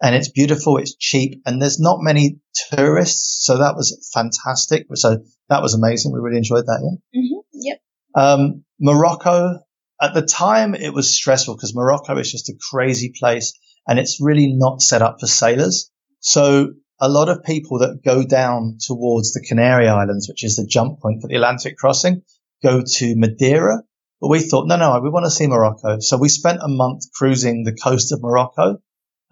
[0.00, 0.78] and it's beautiful.
[0.78, 2.38] It's cheap and there's not many
[2.70, 3.44] tourists.
[3.44, 4.86] So that was fantastic.
[4.94, 6.12] So that was amazing.
[6.12, 6.98] We really enjoyed that.
[7.12, 7.20] Yeah.
[7.20, 7.40] Mm-hmm.
[7.52, 7.80] Yep.
[8.14, 9.58] Um, Morocco
[10.00, 14.18] at the time it was stressful because Morocco is just a crazy place and it's
[14.20, 15.90] really not set up for sailors.
[16.26, 20.66] So a lot of people that go down towards the Canary Islands, which is the
[20.66, 22.22] jump point for the Atlantic crossing,
[22.64, 23.84] go to Madeira.
[24.20, 26.00] But we thought, no, no, we want to see Morocco.
[26.00, 28.78] So we spent a month cruising the coast of Morocco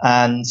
[0.00, 0.44] and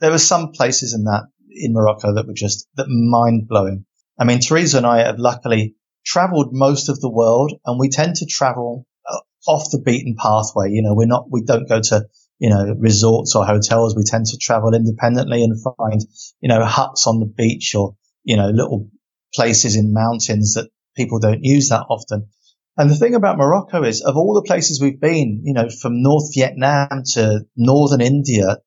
[0.00, 3.86] there were some places in that, in Morocco that were just that mind blowing.
[4.18, 8.16] I mean, Teresa and I have luckily traveled most of the world and we tend
[8.16, 10.70] to travel uh, off the beaten pathway.
[10.72, 13.96] You know, we're not, we don't go to, you know, resorts or hotels.
[13.96, 16.00] We tend to travel independently and find,
[16.40, 18.88] you know, huts on the beach or, you know, little
[19.34, 22.28] places in mountains that people don't use that often.
[22.76, 26.02] And the thing about Morocco is of all the places we've been, you know, from
[26.02, 28.58] North Vietnam to Northern India,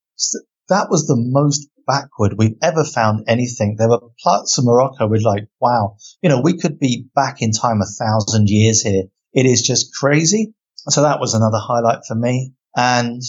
[0.70, 3.76] that was the most backward we've ever found anything.
[3.78, 7.52] There were parts of Morocco with like, wow, you know, we could be back in
[7.52, 9.04] time a thousand years here.
[9.34, 10.54] It is just crazy.
[10.90, 12.54] So that was another highlight for me.
[12.76, 13.22] And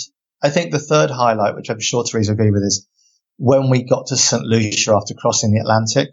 [0.43, 2.87] I think the third highlight, which I'm sure Teresa agree with, is
[3.39, 4.43] when we got to St.
[4.43, 6.11] Lucia after crossing the Atlantic.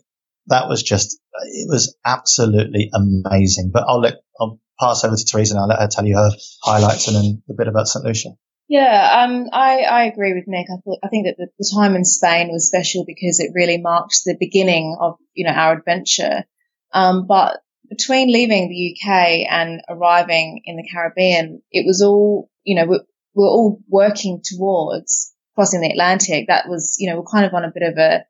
[0.47, 3.71] That was just, it was absolutely amazing.
[3.73, 6.31] But I'll let, I'll pass over to Teresa and I'll let her tell you her
[6.63, 8.05] highlights and then a bit about St.
[8.05, 8.29] Lucia.
[8.67, 10.67] Yeah, um, I, I agree with Nick.
[10.71, 13.77] I thought, I think that the, the, time in Spain was special because it really
[13.77, 16.45] marked the beginning of, you know, our adventure.
[16.91, 17.59] Um, but
[17.89, 22.99] between leaving the UK and arriving in the Caribbean, it was all, you know,
[23.35, 26.47] were all working towards crossing the Atlantic.
[26.47, 28.25] That was, you know, we're kind of on a bit of a,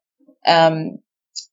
[0.48, 1.00] um,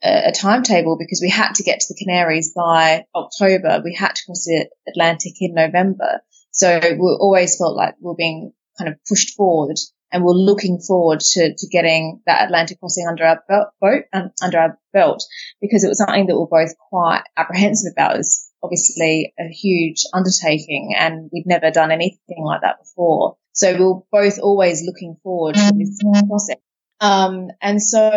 [0.03, 3.81] a, timetable because we had to get to the Canaries by October.
[3.85, 6.21] We had to cross the Atlantic in November.
[6.51, 9.77] So we always felt like we we're being kind of pushed forward
[10.13, 14.31] and we're looking forward to, to getting that Atlantic crossing under our belt, boat, um,
[14.43, 15.25] under our belt
[15.61, 18.15] because it was something that we're both quite apprehensive about.
[18.15, 23.37] It was obviously a huge undertaking and we'd never done anything like that before.
[23.53, 26.57] So we're both always looking forward to this crossing.
[27.01, 28.11] Um, and so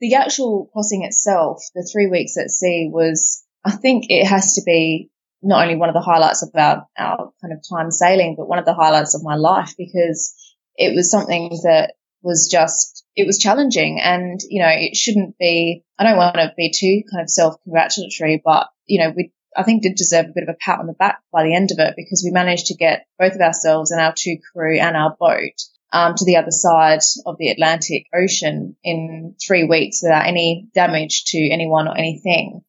[0.00, 4.62] the actual crossing itself, the three weeks at sea was, I think it has to
[4.64, 5.10] be
[5.42, 8.58] not only one of the highlights of our, our kind of time sailing, but one
[8.58, 10.34] of the highlights of my life because
[10.76, 15.84] it was something that was just, it was challenging and, you know, it shouldn't be,
[15.98, 19.82] I don't want to be too kind of self-congratulatory, but, you know, we, I think
[19.82, 21.94] did deserve a bit of a pat on the back by the end of it
[21.96, 25.60] because we managed to get both of ourselves and our two crew and our boat
[25.92, 31.24] um, to the other side of the Atlantic Ocean in three weeks without any damage
[31.26, 32.62] to anyone or anything.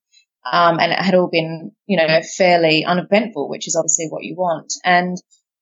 [0.51, 4.35] Um, and it had all been, you know, fairly uneventful, which is obviously what you
[4.35, 4.73] want.
[4.83, 5.17] And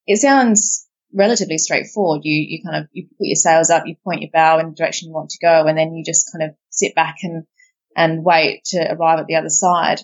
[0.07, 2.21] it sounds relatively straightforward.
[2.23, 4.75] You, you kind of, you put your sails up, you point your bow in the
[4.75, 7.43] direction you want to go, and then you just kind of sit back and,
[7.95, 9.99] and wait to arrive at the other side.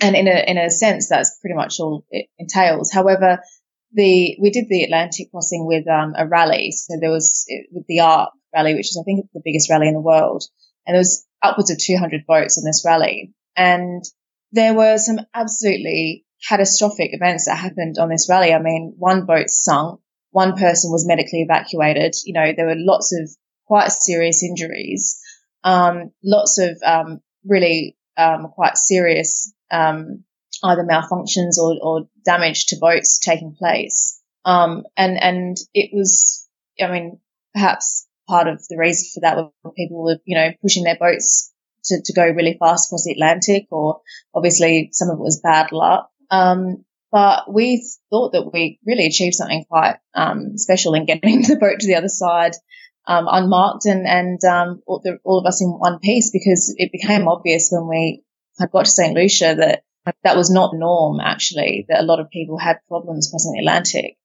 [0.00, 2.92] And in a, in a sense, that's pretty much all it entails.
[2.92, 3.40] However,
[3.92, 6.70] the, we did the Atlantic crossing with, um, a rally.
[6.72, 9.94] So there was with the ARC rally, which is, I think, the biggest rally in
[9.94, 10.44] the world.
[10.86, 13.34] And there was upwards of 200 boats on this rally.
[13.56, 14.02] And
[14.52, 18.52] there were some absolutely catastrophic events that happened on this rally.
[18.52, 20.00] I mean, one boat sunk,
[20.30, 22.14] one person was medically evacuated.
[22.24, 23.30] You know, there were lots of
[23.66, 25.20] quite serious injuries,
[25.64, 30.24] um, lots of um, really um, quite serious um,
[30.64, 34.20] either malfunctions or, or, damage to boats taking place.
[34.44, 36.46] Um, and and it was,
[36.80, 37.18] I mean,
[37.54, 41.52] perhaps part of the reason for that were people were, you know, pushing their boats
[41.84, 44.00] to, to go really fast across the Atlantic, or
[44.34, 46.10] obviously some of it was bad luck.
[46.30, 51.56] Um, but we thought that we really achieved something quite um, special in getting the
[51.56, 52.52] boat to the other side
[53.06, 56.92] um, unmarked and and um, all, the, all, of us in one piece because it
[56.92, 58.22] became obvious when we
[58.72, 59.84] got to St Lucia that
[60.22, 64.16] that was not norm actually that a lot of people had problems crossing the Atlantic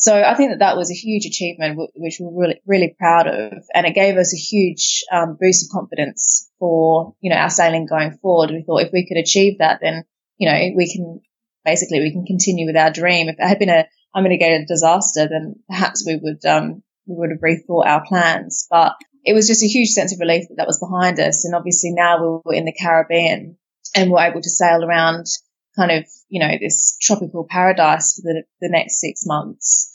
[0.00, 3.52] so I think that that was a huge achievement, which we're really, really proud of.
[3.74, 7.84] And it gave us a huge um, boost of confidence for, you know, our sailing
[7.84, 8.50] going forward.
[8.50, 10.04] We thought if we could achieve that, then,
[10.38, 11.20] you know, we can
[11.66, 13.28] basically, we can continue with our dream.
[13.28, 16.46] If it had been a, I'm going to a unmitigated disaster, then perhaps we would,
[16.46, 18.66] um, we would have rethought our plans.
[18.70, 18.94] But
[19.24, 21.44] it was just a huge sense of relief that that was behind us.
[21.44, 23.56] And obviously now we were in the Caribbean
[23.94, 25.26] and we're able to sail around
[25.76, 29.92] kind of, you know, this tropical paradise for the, the next six months.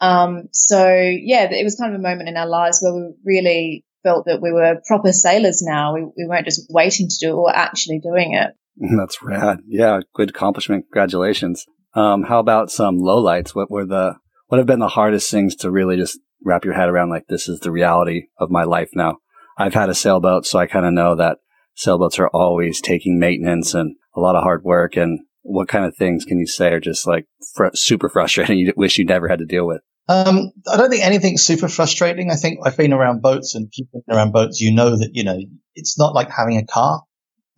[0.00, 3.84] Um, so yeah, it was kind of a moment in our lives where we really
[4.02, 5.94] felt that we were proper sailors now.
[5.94, 8.52] We, we weren't just waiting to do it or actually doing it.
[8.98, 9.60] That's rad.
[9.66, 10.86] Yeah, good accomplishment.
[10.86, 11.66] Congratulations.
[11.94, 13.54] Um, how about some lowlights?
[13.54, 14.16] What were the
[14.48, 17.10] what have been the hardest things to really just wrap your head around?
[17.10, 19.18] Like this is the reality of my life now.
[19.58, 21.38] I've had a sailboat, so I kind of know that
[21.74, 24.96] sailboats are always taking maintenance and a lot of hard work.
[24.96, 28.58] And what kind of things can you say are just like fr- super frustrating?
[28.62, 29.82] You wish you never had to deal with.
[30.08, 32.30] Um, I don't think anything's super frustrating.
[32.30, 34.60] I think I've been around boats and people around boats.
[34.60, 35.38] You know that you know
[35.74, 37.02] it's not like having a car.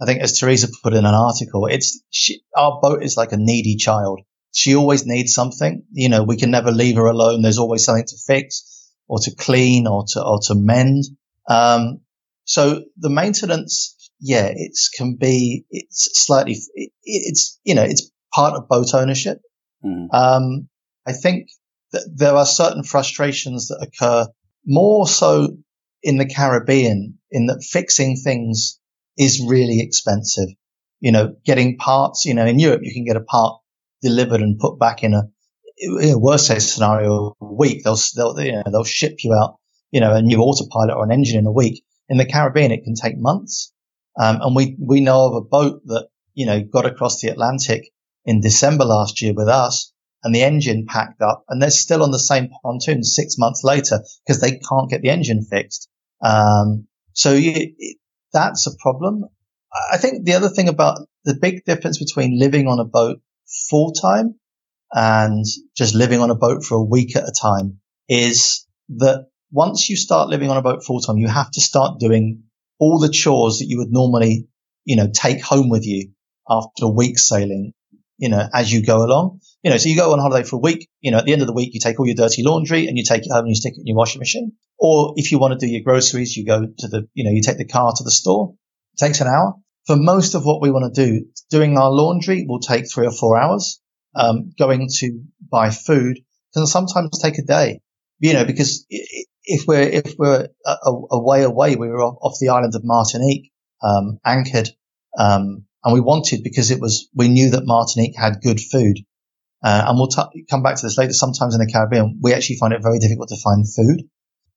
[0.00, 3.36] I think as Teresa put in an article, it's she, our boat is like a
[3.36, 4.20] needy child.
[4.52, 5.84] She always needs something.
[5.92, 7.42] You know, we can never leave her alone.
[7.42, 8.73] There's always something to fix
[9.08, 11.04] or to clean or to or to mend.
[11.48, 12.00] Um,
[12.44, 18.54] so the maintenance, yeah, it can be it's slightly it, it's you know it's part
[18.54, 19.38] of boat ownership.
[19.84, 20.12] Mm.
[20.12, 20.68] Um,
[21.06, 21.48] I think
[21.92, 24.26] that there are certain frustrations that occur
[24.66, 25.56] more so
[26.02, 28.78] in the Caribbean in that fixing things
[29.16, 30.48] is really expensive.
[31.00, 33.60] You know, getting parts, you know, in Europe, you can get a part
[34.02, 35.24] delivered and put back in a,
[35.80, 37.84] worst case scenario, a week.
[37.84, 39.58] They'll, they'll, you know, they'll ship you out,
[39.90, 41.84] you know, a new autopilot or an engine in a week.
[42.08, 43.72] In the Caribbean, it can take months.
[44.18, 47.90] Um, and we, we know of a boat that, you know, got across the Atlantic
[48.24, 52.10] in December last year with us and the engine packed up and they're still on
[52.10, 55.88] the same pontoon six months later because they can't get the engine fixed.
[56.22, 57.74] Um, so you,
[58.32, 59.24] that's a problem.
[59.92, 63.18] I think the other thing about the big difference between living on a boat
[63.68, 64.36] full time
[64.94, 65.44] and
[65.76, 69.96] just living on a boat for a week at a time is that once you
[69.96, 72.44] start living on a boat full time, you have to start doing
[72.78, 74.48] all the chores that you would normally,
[74.84, 76.10] you know, take home with you
[76.48, 77.72] after a week sailing,
[78.18, 79.40] you know, as you go along.
[79.64, 81.42] You know, so you go on holiday for a week, you know, at the end
[81.42, 83.48] of the week, you take all your dirty laundry and you take it home and
[83.48, 84.52] you stick it in your washing machine.
[84.78, 87.42] Or if you want to do your groceries, you go to the, you know, you
[87.42, 88.54] take the car to the store.
[88.92, 89.54] It takes an hour.
[89.86, 93.12] For most of what we want to do, doing our laundry will take three or
[93.12, 93.80] four hours.
[94.16, 96.20] Um, going to buy food
[96.54, 97.80] can sometimes take a day,
[98.20, 102.50] you know, because if we're, if we're a, a way away, we were off, the
[102.50, 103.50] island of Martinique,
[103.82, 104.68] um, anchored,
[105.18, 108.98] um, and we wanted because it was, we knew that Martinique had good food.
[109.62, 111.12] Uh, and we'll t- come back to this later.
[111.12, 114.02] Sometimes in the Caribbean, we actually find it very difficult to find food.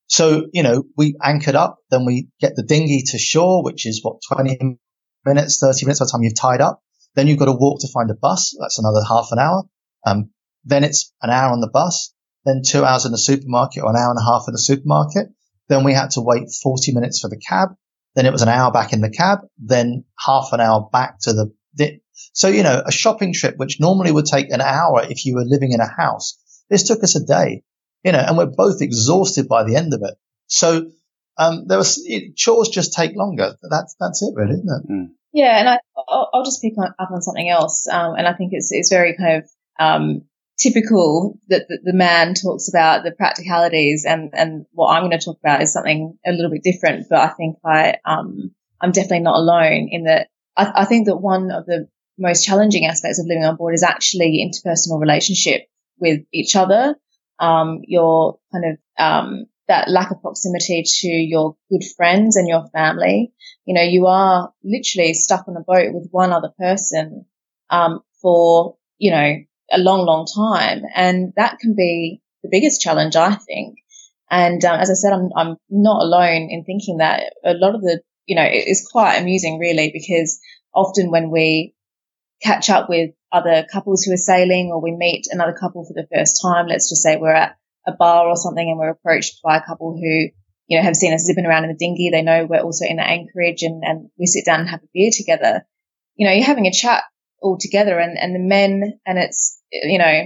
[0.08, 4.02] So, you know, we anchored up, then we get the dinghy to shore, which is
[4.04, 4.78] what, 20
[5.26, 6.82] minutes, 30 minutes by the time you've tied up.
[7.18, 8.56] Then you've got to walk to find a bus.
[8.58, 9.64] That's another half an hour.
[10.06, 10.30] Um,
[10.64, 12.14] then it's an hour on the bus,
[12.46, 15.28] then two hours in the supermarket or an hour and a half in the supermarket.
[15.68, 17.72] Then we had to wait 40 minutes for the cab.
[18.16, 21.34] Then it was an hour back in the cab, then half an hour back to
[21.34, 22.00] the, the
[22.32, 25.44] so, you know, a shopping trip, which normally would take an hour if you were
[25.44, 27.64] living in a house, this took us a day
[28.04, 30.16] you know, and we're both exhausted by the end of it.
[30.48, 30.92] So,
[31.38, 33.58] um, there was it, chores just take longer.
[33.70, 34.92] That's that's it, really, isn't it?
[34.92, 35.08] Mm.
[35.34, 38.34] Yeah, and I, I'll, I'll just pick on, up on something else, um, and I
[38.34, 40.22] think it's it's very kind of um,
[40.58, 45.38] typical that the, man talks about the practicalities, and and what I'm going to talk
[45.40, 47.08] about is something a little bit different.
[47.10, 50.30] But I think I um, I'm definitely not alone in that.
[50.56, 51.88] I, I think that one of the
[52.18, 55.68] most challenging aspects of living on board is actually interpersonal relationship
[56.00, 56.96] with each other
[57.40, 62.68] um, your kind of um, that lack of proximity to your good friends and your
[62.74, 63.34] family.
[63.66, 67.26] You know, you are literally stuck on a boat with one other person
[67.70, 69.36] um, for you know
[69.72, 73.78] a long, long time, and that can be the biggest challenge, I think.
[74.30, 77.82] And um, as I said, I'm I'm not alone in thinking that a lot of
[77.82, 80.40] the you know it is quite amusing, really, because
[80.74, 81.74] often when we
[82.42, 86.08] catch up with other couples who are sailing or we meet another couple for the
[86.16, 86.68] first time.
[86.68, 89.94] Let's just say we're at a bar or something and we're approached by a couple
[89.94, 90.30] who,
[90.68, 92.10] you know, have seen us zipping around in the dinghy.
[92.12, 94.90] They know we're also in the anchorage and, and we sit down and have a
[94.94, 95.66] beer together.
[96.16, 97.04] You know, you're having a chat
[97.42, 100.24] all together and, and the men and it's, you know,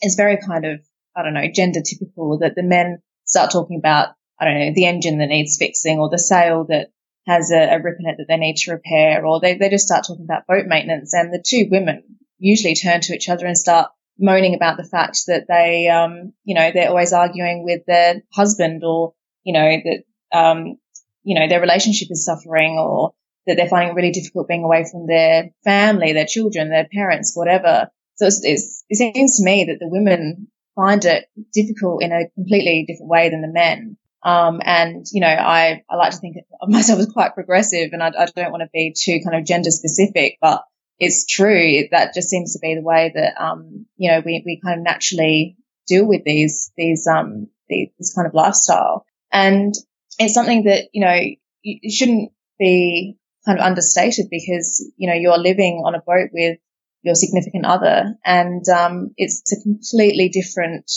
[0.00, 0.80] it's very kind of,
[1.14, 4.86] I don't know, gender typical that the men start talking about, I don't know, the
[4.86, 6.88] engine that needs fixing or the sail that
[7.26, 9.86] has a, a rip in it that they need to repair, or they, they just
[9.86, 11.12] start talking about boat maintenance.
[11.12, 15.20] And the two women usually turn to each other and start moaning about the fact
[15.26, 20.38] that they, um, you know, they're always arguing with their husband or, you know, that,
[20.38, 20.76] um,
[21.22, 23.12] you know, their relationship is suffering or
[23.46, 27.32] that they're finding it really difficult being away from their family, their children, their parents,
[27.34, 27.88] whatever.
[28.16, 32.28] So it's, it's, it seems to me that the women find it difficult in a
[32.34, 33.96] completely different way than the men.
[34.22, 38.02] Um, and, you know, I, I like to think of myself as quite progressive and
[38.02, 40.62] I, I don't want to be too kind of gender specific, but
[41.00, 41.88] it's true.
[41.90, 44.84] That just seems to be the way that, um, you know, we, we kind of
[44.84, 45.56] naturally
[45.88, 49.06] deal with these, these, um, these, this kind of lifestyle.
[49.32, 49.74] And
[50.18, 51.18] it's something that, you know,
[51.62, 56.58] you shouldn't be kind of understated because, you know, you're living on a boat with
[57.02, 60.90] your significant other and, um, it's a completely different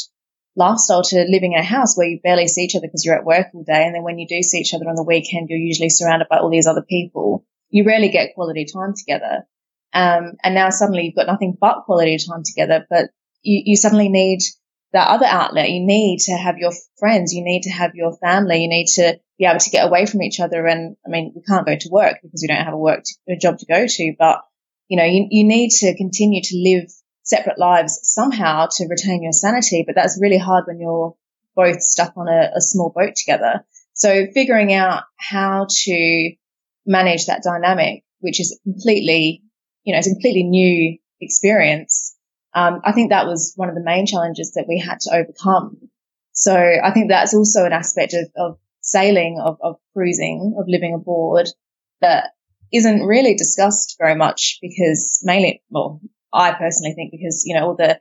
[0.58, 3.26] lifestyle to living in a house where you barely see each other because you're at
[3.26, 3.86] work all day.
[3.86, 6.40] And then when you do see each other on the weekend, you're usually surrounded by
[6.40, 7.46] all these other people.
[7.70, 9.48] You rarely get quality time together.
[9.94, 14.10] Um, and now suddenly you've got nothing but quality time together, but you, you suddenly
[14.10, 14.40] need
[14.92, 15.70] that other outlet.
[15.70, 17.34] You need to have your friends.
[17.34, 18.62] You need to have your family.
[18.64, 20.66] You need to be able to get away from each other.
[20.66, 23.34] And I mean, we can't go to work because we don't have a work, to,
[23.34, 24.42] a job to go to, but
[24.88, 26.92] you know, you, you need to continue to live
[27.24, 29.84] separate lives somehow to retain your sanity.
[29.86, 31.16] But that's really hard when you're
[31.56, 33.66] both stuck on a, a small boat together.
[33.94, 36.32] So figuring out how to
[36.86, 39.43] manage that dynamic, which is completely,
[39.84, 42.16] you know, it's a completely new experience.
[42.54, 45.90] Um, I think that was one of the main challenges that we had to overcome.
[46.34, 50.94] So I think that's also an aspect of, of sailing, of, of cruising, of living
[50.94, 51.48] aboard
[52.02, 52.32] that
[52.72, 56.02] isn't really discussed very much because mainly, well,
[56.34, 58.00] I personally think because, you know, all the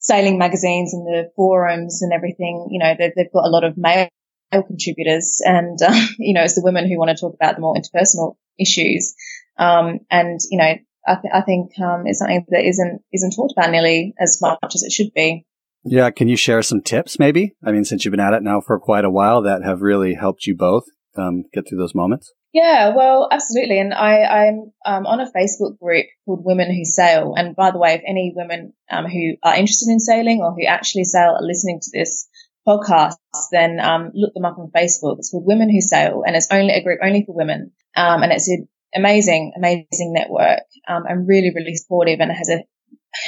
[0.00, 3.76] sailing magazines and the forums and everything, you know, they've, they've got a lot of
[3.76, 4.08] male
[4.50, 7.74] contributors and, uh, you know, it's the women who want to talk about the more
[7.74, 9.14] interpersonal issues.
[9.58, 10.74] Um, and, you know,
[11.08, 14.58] I, th- I think, um, it's something that isn't, isn't talked about nearly as much
[14.74, 15.46] as it should be.
[15.84, 16.10] Yeah.
[16.10, 17.54] Can you share some tips maybe?
[17.64, 20.14] I mean, since you've been at it now for quite a while that have really
[20.14, 20.84] helped you both,
[21.16, 22.32] um, get through those moments?
[22.52, 23.78] Yeah, well, absolutely.
[23.78, 27.34] And I, I'm um, on a Facebook group called Women Who Sail.
[27.36, 30.66] And by the way, if any women um, who are interested in sailing or who
[30.66, 32.26] actually sail are listening to this
[32.66, 33.16] podcast,
[33.52, 35.16] then um, look them up on Facebook.
[35.18, 37.72] It's called Women Who Sail, and it's only a group only for women.
[37.94, 42.64] Um, and it's an amazing, amazing network um, and really, really supportive and has an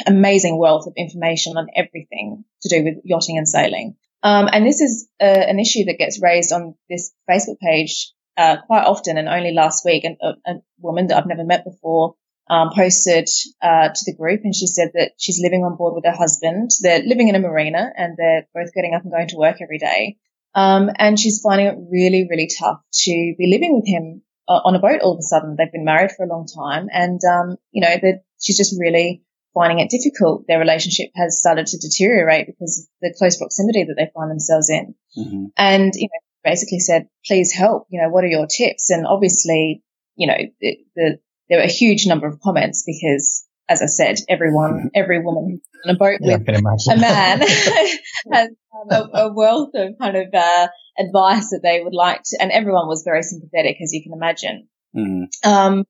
[0.07, 3.97] amazing wealth of information on everything to do with yachting and sailing.
[4.23, 8.59] Um, and this is uh, an issue that gets raised on this Facebook page uh,
[8.67, 9.19] quite often.
[9.19, 12.17] And only last week, a, a, woman that I've never met before
[12.49, 13.29] um, posted
[13.63, 16.71] uh, to the group, and she said that she's living on board with her husband.
[16.83, 19.79] They're living in a marina, and they're both getting up and going to work every
[19.79, 20.17] day.
[20.55, 24.75] Um, and she's finding it really, really tough to be living with him uh, on
[24.75, 25.55] a boat all of a sudden.
[25.57, 29.23] They've been married for a long time, and um, you know, that she's just really
[29.55, 30.47] finding it difficult.
[30.47, 34.71] Their relationship has started to deteriorate because of the close proximity that they find themselves
[34.71, 34.95] in.
[35.19, 35.47] Mm-hmm.
[35.57, 37.87] And, you know, basically said, please help.
[37.91, 38.91] You know, what are your tips?
[38.91, 39.83] And obviously,
[40.17, 44.21] you know, the, the there were a huge number of comments because, as I said,
[44.29, 47.41] everyone, every woman on a boat yeah, with a man
[48.33, 48.49] has
[48.91, 50.69] um, a, a, wealth of kind of uh,
[51.01, 54.69] advice that they would like to, and everyone was very sympathetic, as you can imagine.
[54.97, 55.51] Mm-hmm.
[55.51, 55.85] Um,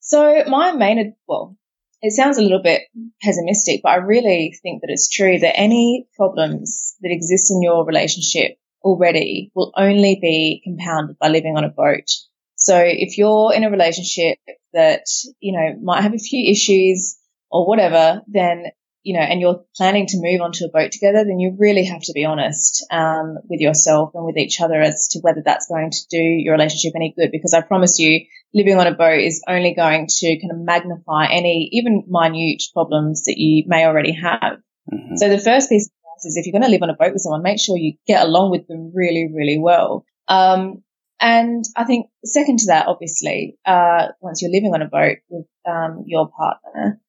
[0.00, 1.56] so my main, well,
[2.00, 2.82] it sounds a little bit
[3.22, 7.84] pessimistic, but I really think that it's true that any problems that exist in your
[7.84, 12.08] relationship already will only be compounded by living on a boat.
[12.54, 14.38] So if you're in a relationship
[14.72, 15.04] that,
[15.40, 17.18] you know, might have a few issues
[17.50, 18.66] or whatever, then,
[19.08, 22.02] you know, and you're planning to move onto a boat together, then you really have
[22.02, 25.90] to be honest, um, with yourself and with each other as to whether that's going
[25.90, 27.30] to do your relationship any good.
[27.32, 31.28] Because I promise you, living on a boat is only going to kind of magnify
[31.30, 34.58] any, even minute problems that you may already have.
[34.92, 35.16] Mm-hmm.
[35.16, 35.88] So the first piece
[36.26, 38.26] is if you're going to live on a boat with someone, make sure you get
[38.26, 40.04] along with them really, really well.
[40.28, 40.82] Um,
[41.18, 45.46] and I think second to that, obviously, uh, once you're living on a boat with
[45.66, 47.00] um, your partner,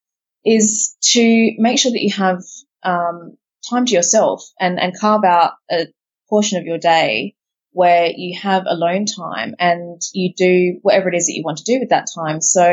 [0.45, 2.41] is to make sure that you have
[2.83, 3.37] um,
[3.69, 5.87] time to yourself and, and carve out a
[6.29, 7.35] portion of your day
[7.71, 11.63] where you have alone time and you do whatever it is that you want to
[11.63, 12.41] do with that time.
[12.41, 12.63] So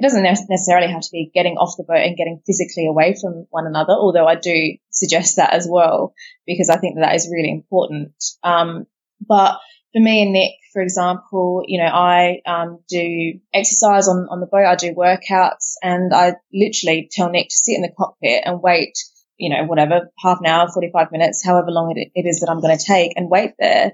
[0.00, 3.46] it doesn't necessarily have to be getting off the boat and getting physically away from
[3.50, 6.14] one another, although I do suggest that as well,
[6.46, 8.12] because I think that, that is really important.
[8.42, 8.86] Um,
[9.20, 9.58] but
[9.92, 14.46] for me and Nick, for example, you know, I um, do exercise on, on the
[14.46, 18.62] boat, I do workouts, and I literally tell Nick to sit in the cockpit and
[18.62, 18.92] wait,
[19.36, 22.60] you know, whatever, half an hour, 45 minutes, however long it, it is that I'm
[22.60, 23.92] going to take, and wait there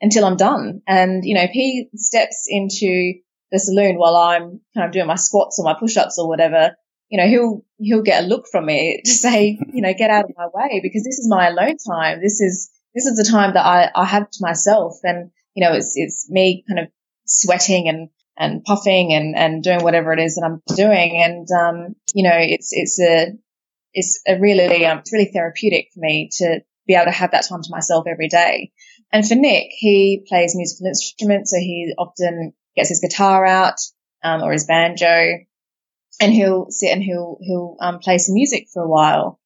[0.00, 0.82] until I'm done.
[0.86, 3.14] And, you know, if he steps into
[3.50, 6.76] the saloon while I'm kind of doing my squats or my push-ups or whatever,
[7.08, 10.26] you know, he'll, he'll get a look from me to say, you know, get out
[10.26, 12.20] of my way because this is my alone time.
[12.20, 14.98] This is, this is the time that I, I have to myself.
[15.02, 16.88] And, you know, it's, it's me kind of
[17.26, 21.20] sweating and, and puffing and, and doing whatever it is that I'm doing.
[21.22, 23.32] And, um, you know, it's, it's a,
[23.92, 27.46] it's a really, um, it's really therapeutic for me to be able to have that
[27.48, 28.72] time to myself every day.
[29.12, 31.50] And for Nick, he plays musical instruments.
[31.50, 33.80] So he often gets his guitar out,
[34.22, 35.38] um, or his banjo
[36.20, 39.40] and he'll sit and he'll, he'll, um, play some music for a while.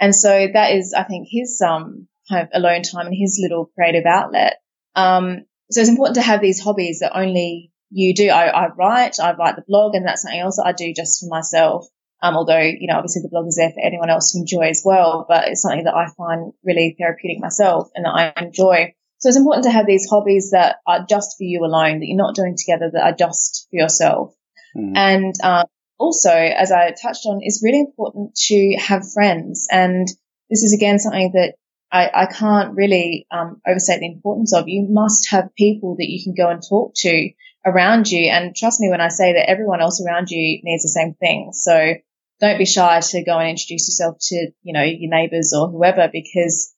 [0.00, 3.70] And so that is, I think, his, um, kind of alone time and his little
[3.74, 4.58] creative outlet.
[4.94, 8.28] Um, so it's important to have these hobbies that only you do.
[8.28, 11.20] I, I write, I write the blog and that's something else that I do just
[11.20, 11.86] for myself.
[12.20, 14.82] Um, although, you know, obviously the blog is there for anyone else to enjoy as
[14.84, 18.94] well, but it's something that I find really therapeutic myself and that I enjoy.
[19.18, 22.16] So it's important to have these hobbies that are just for you alone, that you're
[22.16, 24.34] not doing together, that are just for yourself.
[24.76, 24.96] Mm.
[24.96, 25.64] And, um,
[25.98, 29.66] also, as I touched on, it's really important to have friends.
[29.70, 30.06] And
[30.48, 31.54] this is again something that
[31.90, 34.68] I, I can't really um, overstate the importance of.
[34.68, 37.30] You must have people that you can go and talk to
[37.64, 38.30] around you.
[38.30, 41.50] And trust me when I say that everyone else around you needs the same thing.
[41.52, 41.94] So
[42.40, 46.08] don't be shy to go and introduce yourself to, you know, your neighbors or whoever
[46.12, 46.74] because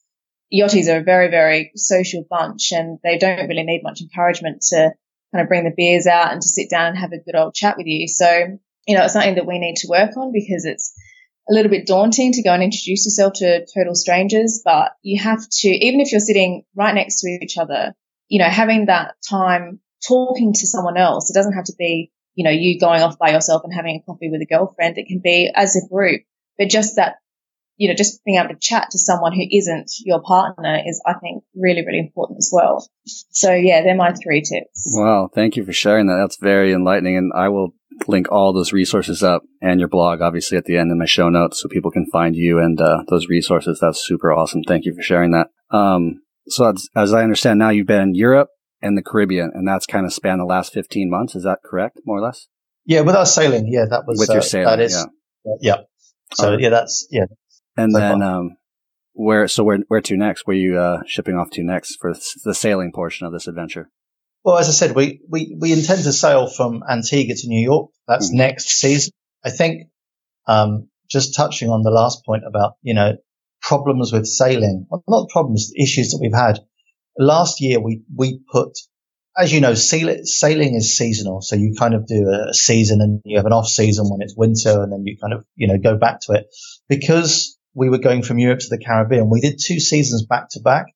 [0.53, 4.93] yachties are a very, very social bunch and they don't really need much encouragement to
[5.33, 7.55] kind of bring the beers out and to sit down and have a good old
[7.55, 8.09] chat with you.
[8.09, 10.95] So, you know, it's something that we need to work on because it's
[11.51, 15.41] a little bit daunting to go and introduce yourself to total strangers, but you have
[15.51, 17.95] to, even if you're sitting right next to each other,
[18.29, 21.31] you know, having that time talking to someone else.
[21.31, 24.03] It doesn't have to be, you know, you going off by yourself and having a
[24.07, 24.97] coffee with a girlfriend.
[24.97, 26.23] It can be as a group,
[26.57, 27.17] but just that,
[27.81, 31.15] you know, just being able to chat to someone who isn't your partner is, I
[31.15, 32.87] think, really, really important as well.
[33.07, 34.93] So yeah, they're my three tips.
[34.95, 35.31] Wow.
[35.35, 36.19] Thank you for sharing that.
[36.21, 37.17] That's very enlightening.
[37.17, 37.71] And I will
[38.07, 41.31] link all those resources up and your blog, obviously, at the end in my show
[41.31, 43.79] notes so people can find you and uh, those resources.
[43.81, 44.63] That's super awesome.
[44.63, 45.47] Thank you for sharing that.
[45.71, 48.51] Um, so as, as, I understand now, you've been in Europe
[48.83, 51.35] and the Caribbean, and that's kind of spanned the last 15 months.
[51.35, 52.47] Is that correct, more or less?
[52.85, 53.69] Yeah, with our sailing.
[53.73, 54.67] Yeah, that was with uh, your sailing.
[54.67, 55.07] That is,
[55.45, 55.55] yeah.
[55.63, 55.77] yeah.
[56.35, 57.25] So yeah, that's yeah.
[57.77, 58.57] And then, um,
[59.13, 60.47] where so where where to next?
[60.47, 62.15] Where you uh, shipping off to next for
[62.45, 63.91] the sailing portion of this adventure?
[64.45, 67.91] Well, as I said, we, we, we intend to sail from Antigua to New York.
[68.09, 69.13] That's mm next season.
[69.45, 69.89] I think,
[70.47, 73.17] um, just touching on the last point about, you know,
[73.61, 76.61] problems with sailing, well, not problems, issues that we've had.
[77.19, 78.79] Last year, we, we put,
[79.37, 81.43] as you know, sailing is seasonal.
[81.43, 84.35] So you kind of do a season and you have an off season when it's
[84.35, 86.47] winter and then you kind of, you know, go back to it
[86.89, 89.31] because we were going from Europe to the Caribbean.
[89.31, 90.87] We did two seasons back to back.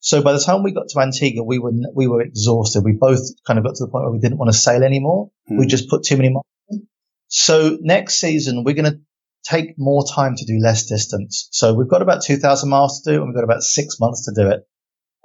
[0.00, 2.82] So by the time we got to Antigua, we were we were exhausted.
[2.84, 5.30] We both kind of got to the point where we didn't want to sail anymore.
[5.50, 5.58] Mm.
[5.58, 6.44] We just put too many miles.
[6.70, 6.86] In.
[7.28, 9.00] So next season, we're going to
[9.44, 11.48] take more time to do less distance.
[11.52, 14.32] So we've got about 2,000 miles to do, and we've got about six months to
[14.34, 14.66] do it.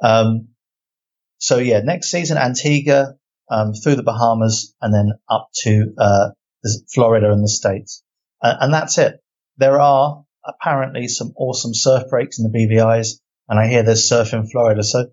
[0.04, 0.50] Um,
[1.38, 3.16] so yeah, next season, Antigua,
[3.50, 6.30] um, through the Bahamas, and then up to uh,
[6.94, 8.04] Florida and the States,
[8.42, 9.20] uh, and that's it.
[9.58, 14.34] There are apparently some awesome surf breaks in the BVI's and I hear there's surf
[14.34, 14.84] in Florida.
[14.84, 15.08] So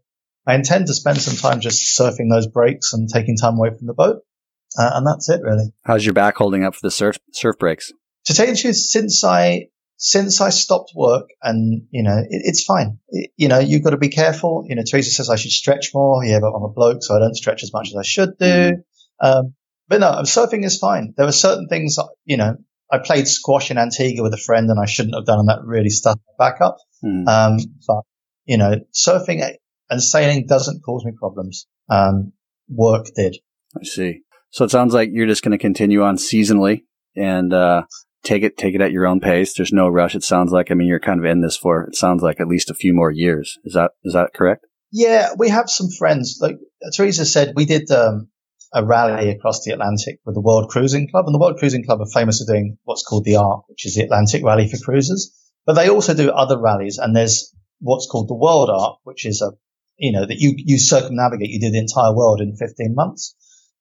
[0.46, 3.86] I intend to spend some time just surfing those breaks and taking time away from
[3.86, 4.22] the boat.
[4.78, 5.72] Uh, and that's it really.
[5.84, 7.92] How's your back holding up for the surf, surf breaks?
[8.26, 12.42] To tell you the truth, since I, since I stopped work and, you know, it,
[12.44, 12.98] it's fine.
[13.08, 14.64] It, you know, you've got to be careful.
[14.66, 16.24] You know, Teresa says I should stretch more.
[16.24, 18.46] Yeah, but I'm a bloke, so I don't stretch as much as I should do.
[18.46, 18.74] Mm.
[19.20, 19.54] Um,
[19.88, 21.14] but no, surfing is fine.
[21.16, 22.56] There are certain things, you know,
[22.92, 25.64] I played squash in Antigua with a friend and I shouldn't have done and that
[25.64, 26.76] really stuck back up.
[27.02, 27.26] Mm.
[27.26, 27.56] Um,
[27.88, 28.02] but
[28.44, 29.42] you know, surfing
[29.88, 31.66] and sailing doesn't cause me problems.
[31.88, 32.32] Um,
[32.68, 33.36] work did.
[33.74, 34.20] I see.
[34.50, 36.82] So it sounds like you're just going to continue on seasonally
[37.16, 37.84] and, uh,
[38.24, 39.54] take it, take it at your own pace.
[39.54, 40.14] There's no rush.
[40.14, 42.48] It sounds like, I mean, you're kind of in this for, it sounds like at
[42.48, 43.58] least a few more years.
[43.64, 44.66] Is that, is that correct?
[44.90, 46.38] Yeah, we have some friends.
[46.40, 46.58] Like
[46.94, 48.28] Teresa said, we did, um,
[48.74, 52.00] a rally across the Atlantic with the World Cruising Club and the World Cruising Club
[52.00, 55.36] are famous for doing what's called the ARC, which is the Atlantic Rally for Cruisers.
[55.66, 59.42] But they also do other rallies and there's what's called the world arc, which is
[59.42, 59.52] a,
[59.98, 63.34] you know, that you, you circumnavigate, you do the entire world in 15 months.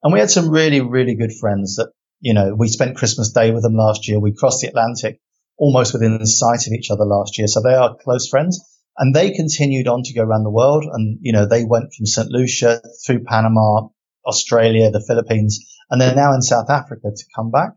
[0.04, 3.52] And we had some really, really good friends that, you know, we spent Christmas Day
[3.52, 4.20] with them last year.
[4.20, 5.20] We crossed the Atlantic
[5.58, 7.48] almost within sight of each other last year.
[7.48, 8.60] So they are close friends
[8.98, 10.86] and they continued on to go around the world.
[10.92, 12.30] And, you know, they went from St.
[12.30, 13.88] Lucia through Panama,
[14.26, 15.60] Australia, the Philippines,
[15.90, 17.72] and they're now in South Africa to come back.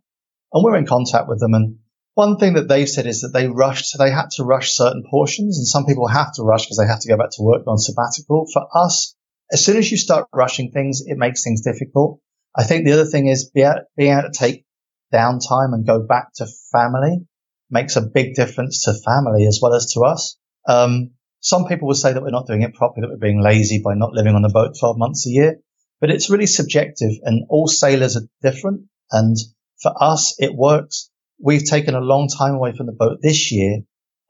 [0.52, 1.78] And we're in contact with them and
[2.14, 5.58] one thing that they've said is that they rushed, they had to rush certain portions
[5.58, 7.76] and some people have to rush because they have to go back to work on
[7.76, 8.46] sabbatical.
[8.52, 9.16] For us,
[9.52, 12.20] as soon as you start rushing things, it makes things difficult.
[12.56, 13.66] I think the other thing is being
[13.98, 14.64] able to take
[15.12, 17.26] downtime and go back to family
[17.68, 20.38] makes a big difference to family as well as to us.
[20.68, 23.82] Um, some people would say that we're not doing it properly, that we're being lazy
[23.84, 25.56] by not living on the boat 12 months a year,
[26.04, 28.82] but it's really subjective and all sailors are different.
[29.10, 29.38] And
[29.80, 31.10] for us, it works
[31.42, 33.78] we've taken a long time away from the boat this year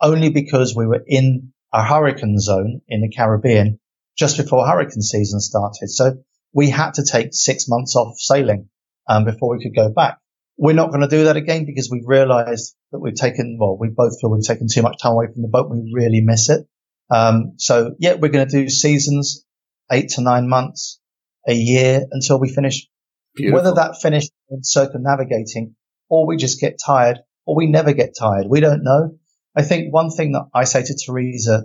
[0.01, 3.81] only because we were in a hurricane zone in the Caribbean
[4.17, 5.89] just before hurricane season started.
[5.89, 6.19] So
[6.53, 8.69] we had to take six months off sailing
[9.09, 10.19] um, before we could go back.
[10.57, 13.89] We're not going to do that again because we've realized that we've taken, well, we
[13.89, 15.69] both feel we've taken too much time away from the boat.
[15.69, 16.69] We really miss it.
[17.11, 19.45] Um, so yeah, we're going to do seasons,
[19.91, 21.01] eight to nine months,
[21.47, 22.89] a year until we finish
[23.35, 23.57] Beautiful.
[23.57, 25.75] Whether that finished in circumnavigating
[26.09, 29.17] or we just get tired or we never get tired, we don't know.
[29.57, 31.65] I think one thing that I say to Teresa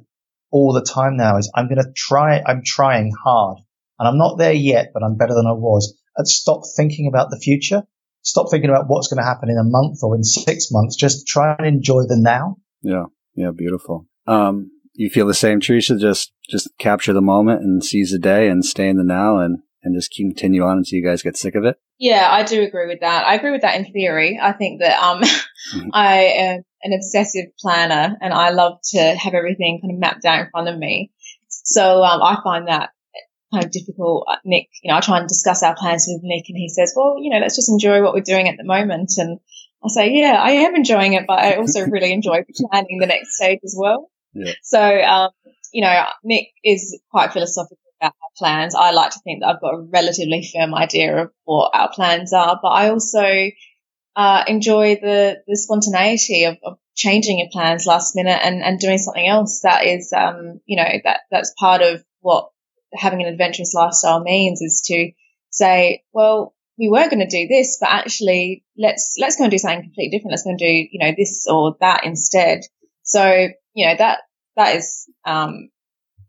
[0.51, 3.59] all the time now is I'm going to try, I'm trying hard
[3.99, 7.29] and I'm not there yet, but I'm better than I was at stop thinking about
[7.29, 7.83] the future.
[8.23, 10.95] Stop thinking about what's going to happen in a month or in six months.
[10.95, 12.57] Just try and enjoy the now.
[12.81, 13.05] Yeah.
[13.35, 13.51] Yeah.
[13.55, 14.07] Beautiful.
[14.25, 15.97] Um, you feel the same, Teresa?
[15.99, 19.59] Just, just capture the moment and seize the day and stay in the now and,
[19.83, 21.77] and just continue on until you guys get sick of it.
[21.97, 23.25] Yeah, I do agree with that.
[23.25, 24.39] I agree with that in theory.
[24.41, 25.89] I think that, um, mm-hmm.
[25.93, 30.39] I am an obsessive planner and I love to have everything kind of mapped out
[30.39, 31.11] in front of me.
[31.47, 32.91] So, um, I find that
[33.51, 34.27] kind of difficult.
[34.29, 36.93] Uh, Nick, you know, I try and discuss our plans with Nick and he says,
[36.95, 39.11] well, you know, let's just enjoy what we're doing at the moment.
[39.17, 39.39] And
[39.83, 43.35] I say, yeah, I am enjoying it, but I also really enjoy planning the next
[43.35, 44.09] stage as well.
[44.33, 44.53] Yeah.
[44.63, 45.31] So, um,
[45.73, 48.75] you know, Nick is quite philosophical about our plans.
[48.75, 52.33] I like to think that I've got a relatively firm idea of what our plans
[52.33, 53.49] are, but I also,
[54.15, 58.97] uh, enjoy the, the spontaneity of, of, changing your plans last minute and, and doing
[58.97, 62.49] something else that is, um, you know, that, that's part of what
[62.93, 65.09] having an adventurous lifestyle means is to
[65.49, 69.57] say, well, we were going to do this, but actually let's, let's go and do
[69.57, 70.31] something completely different.
[70.31, 72.63] Let's go and do, you know, this or that instead.
[73.03, 74.19] So you know, that,
[74.57, 75.69] that is, um,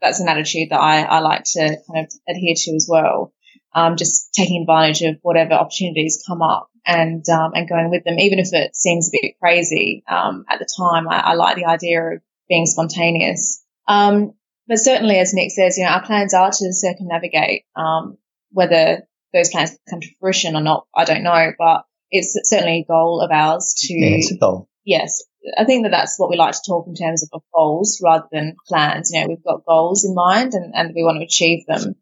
[0.01, 3.33] that's an attitude that I, I like to kind of adhere to as well.
[3.73, 8.19] Um, just taking advantage of whatever opportunities come up and, um, and going with them,
[8.19, 11.09] even if it seems a bit crazy, um, at the time.
[11.09, 13.65] I, I, like the idea of being spontaneous.
[13.87, 14.33] Um,
[14.67, 18.19] but certainly, as Nick says, you know, our plans are to circumnavigate, um,
[18.51, 22.91] whether those plans come to fruition or not, I don't know, but it's certainly a
[22.91, 23.95] goal of ours to.
[23.95, 24.69] Yeah, it's a goal.
[24.85, 25.23] Yes,
[25.57, 28.57] I think that that's what we like to talk in terms of goals rather than
[28.67, 29.11] plans.
[29.13, 31.95] You know, we've got goals in mind and, and we want to achieve them.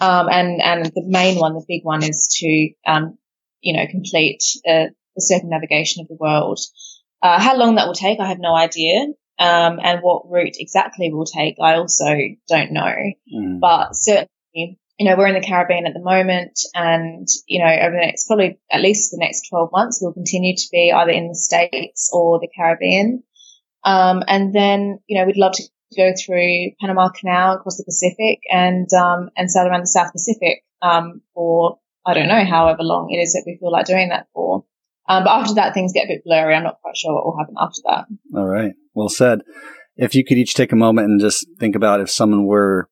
[0.00, 3.18] Um, and, and the main one, the big one is to, um,
[3.60, 4.86] you know, complete uh,
[5.16, 6.60] the circumnavigation of the world.
[7.20, 9.06] Uh, how long that will take, I have no idea.
[9.40, 12.16] Um, and what route exactly will take, I also
[12.48, 12.94] don't know.
[13.34, 13.60] Mm.
[13.60, 17.92] But certainly you know, we're in the Caribbean at the moment and, you know, over
[17.92, 21.28] the next, probably at least the next 12 months, we'll continue to be either in
[21.28, 23.22] the States or the Caribbean.
[23.84, 25.62] Um, and then, you know, we'd love to
[25.96, 30.64] go through Panama Canal across the Pacific and, um, and sail around the South Pacific,
[30.82, 34.26] um, for, I don't know, however long it is that we feel like doing that
[34.34, 34.64] for.
[35.08, 36.54] Um, but after that, things get a bit blurry.
[36.54, 38.06] I'm not quite sure what will happen after that.
[38.36, 38.72] All right.
[38.94, 39.42] Well said.
[39.96, 42.88] If you could each take a moment and just think about if someone were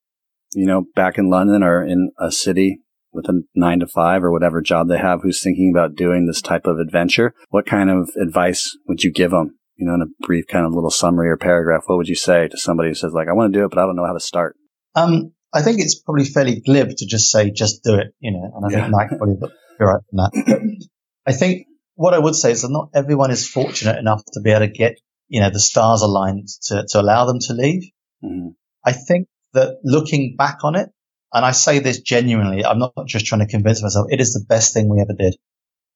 [0.52, 2.80] you know, back in London or in a city
[3.12, 6.42] with a nine to five or whatever job they have who's thinking about doing this
[6.42, 9.58] type of adventure, what kind of advice would you give them?
[9.76, 12.48] You know, in a brief kind of little summary or paragraph, what would you say
[12.48, 14.12] to somebody who says like, I want to do it, but I don't know how
[14.12, 14.56] to start?
[14.94, 18.50] Um, I think it's probably fairly glib to just say, just do it, you know,
[18.54, 18.84] and I yeah.
[18.84, 20.86] think Mike probably be right from that.
[21.26, 24.50] I think what I would say is that not everyone is fortunate enough to be
[24.50, 24.96] able to get,
[25.28, 27.82] you know, the stars aligned to, to allow them to leave.
[28.22, 28.48] Mm-hmm.
[28.84, 30.88] I think that looking back on it,
[31.32, 34.44] and I say this genuinely, I'm not just trying to convince myself, it is the
[34.48, 35.36] best thing we ever did.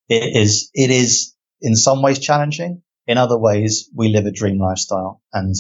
[0.09, 2.83] It is, it is in some ways challenging.
[3.07, 5.23] In other ways, we live a dream lifestyle.
[5.33, 5.55] And,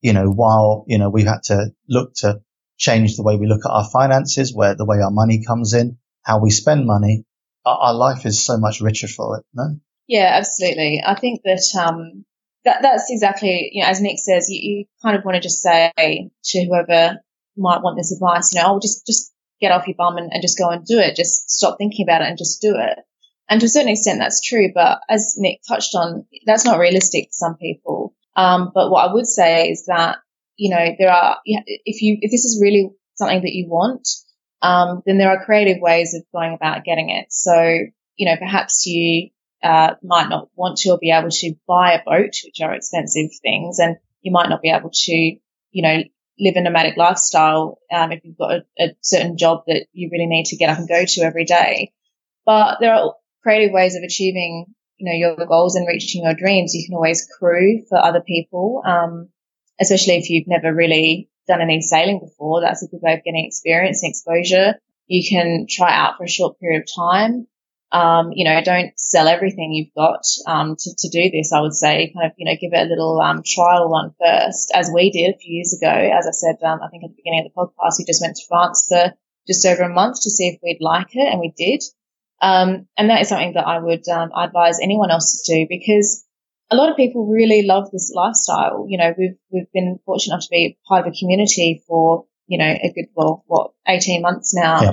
[0.00, 2.40] you know, while, you know, we've had to look to
[2.78, 5.98] change the way we look at our finances, where the way our money comes in,
[6.22, 7.24] how we spend money,
[7.64, 9.44] our, our life is so much richer for it.
[9.54, 9.78] No?
[10.08, 11.02] Yeah, absolutely.
[11.06, 12.24] I think that, um,
[12.64, 15.62] that, that's exactly, you know, as Nick says, you, you kind of want to just
[15.62, 17.20] say to whoever
[17.60, 20.42] might want this advice, you know, oh, just, just get off your bum and, and
[20.42, 21.16] just go and do it.
[21.16, 22.98] Just stop thinking about it and just do it.
[23.48, 24.70] And to a certain extent, that's true.
[24.74, 28.14] But as Nick touched on, that's not realistic for some people.
[28.36, 30.18] Um, but what I would say is that,
[30.56, 34.08] you know, there are, if you, if this is really something that you want,
[34.62, 37.26] um, then there are creative ways of going about getting it.
[37.30, 37.60] So,
[38.16, 39.30] you know, perhaps you,
[39.62, 43.30] uh, might not want to or be able to buy a boat, which are expensive
[43.42, 46.02] things, and you might not be able to, you know,
[46.40, 50.26] live a nomadic lifestyle um, if you've got a, a, certain job that you really
[50.26, 51.92] need to get up and go to every day.
[52.46, 54.66] But there are creative ways of achieving,
[54.96, 56.74] you know, your goals and reaching your dreams.
[56.74, 59.28] You can always crew for other people, um,
[59.80, 62.60] especially if you've never really done any sailing before.
[62.60, 64.74] That's a good way of getting experience and exposure.
[65.06, 67.46] You can try out for a short period of time
[67.92, 71.52] um, you know, don't sell everything you've got um, to, to do this.
[71.52, 74.70] I would say, kind of, you know, give it a little um, trial run first,
[74.74, 75.90] as we did a few years ago.
[75.90, 78.36] As I said, um, I think at the beginning of the podcast, we just went
[78.36, 79.14] to France for
[79.46, 81.82] just over a month to see if we'd like it, and we did.
[82.40, 86.24] Um, and that is something that I would um, advise anyone else to do because
[86.70, 88.86] a lot of people really love this lifestyle.
[88.88, 92.56] You know, we've we've been fortunate enough to be part of a community for you
[92.56, 94.80] know a good well what eighteen months now.
[94.80, 94.92] Yeah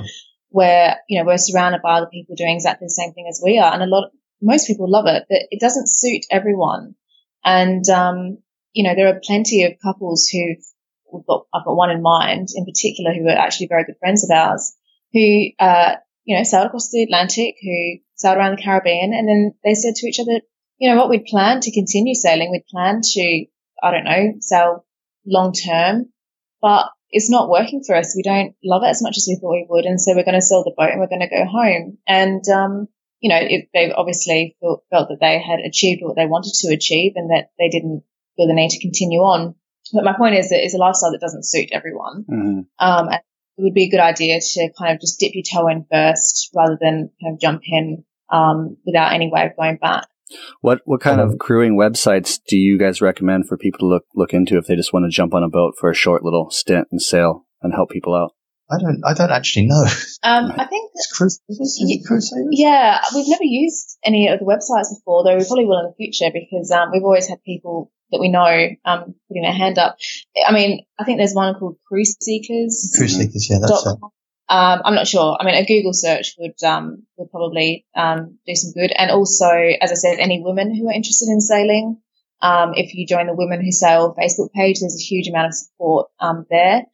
[0.50, 3.58] where, you know, we're surrounded by other people doing exactly the same thing as we
[3.58, 3.72] are.
[3.72, 6.94] And a lot, most people love it, but it doesn't suit everyone.
[7.44, 8.38] And, um,
[8.72, 12.64] you know, there are plenty of couples who've, got, I've got one in mind in
[12.64, 14.74] particular who are actually very good friends of ours
[15.12, 19.14] who, uh, you know, sailed across the Atlantic, who sailed around the Caribbean.
[19.14, 20.40] And then they said to each other,
[20.78, 22.50] you know what, we'd planned to continue sailing.
[22.50, 23.46] We'd planned to,
[23.82, 24.84] I don't know, sail
[25.26, 26.12] long term,
[26.60, 28.14] but it's not working for us.
[28.16, 29.84] We don't love it as much as we thought we would.
[29.84, 31.98] And so we're going to sell the boat and we're going to go home.
[32.06, 32.88] And, um,
[33.20, 36.74] you know, it, they obviously felt, felt that they had achieved what they wanted to
[36.74, 38.04] achieve and that they didn't
[38.36, 39.54] feel the need to continue on.
[39.92, 42.24] But my point is that it's a lifestyle that doesn't suit everyone.
[42.28, 42.60] Mm-hmm.
[42.78, 43.20] Um, and
[43.56, 46.50] it would be a good idea to kind of just dip your toe in first
[46.54, 50.06] rather than kind of jump in, um, without any way of going back.
[50.60, 54.32] What what kind of crewing websites do you guys recommend for people to look look
[54.32, 56.88] into if they just want to jump on a boat for a short little stint
[56.90, 58.32] and sail and help people out?
[58.70, 59.00] I don't.
[59.04, 59.84] I don't actually know.
[60.22, 61.40] Um, I think It's cruise.
[61.48, 62.48] Is, this, is it Crusaders?
[62.50, 65.96] Yeah, we've never used any of the websites before, though we probably will in the
[65.96, 69.96] future because um, we've always had people that we know um, putting their hand up.
[70.46, 72.96] I mean, I think there's one called Crewseekers.
[72.96, 73.48] Cruise Seekers.
[73.50, 73.98] Yeah, that's it.
[74.50, 75.36] Um, I'm not sure.
[75.38, 78.92] I mean, a Google search would um, would probably um, do some good.
[78.96, 82.00] And also, as I said, any women who are interested in sailing,
[82.40, 85.54] um, if you join the Women Who Sail Facebook page, there's a huge amount of
[85.54, 86.84] support um, there.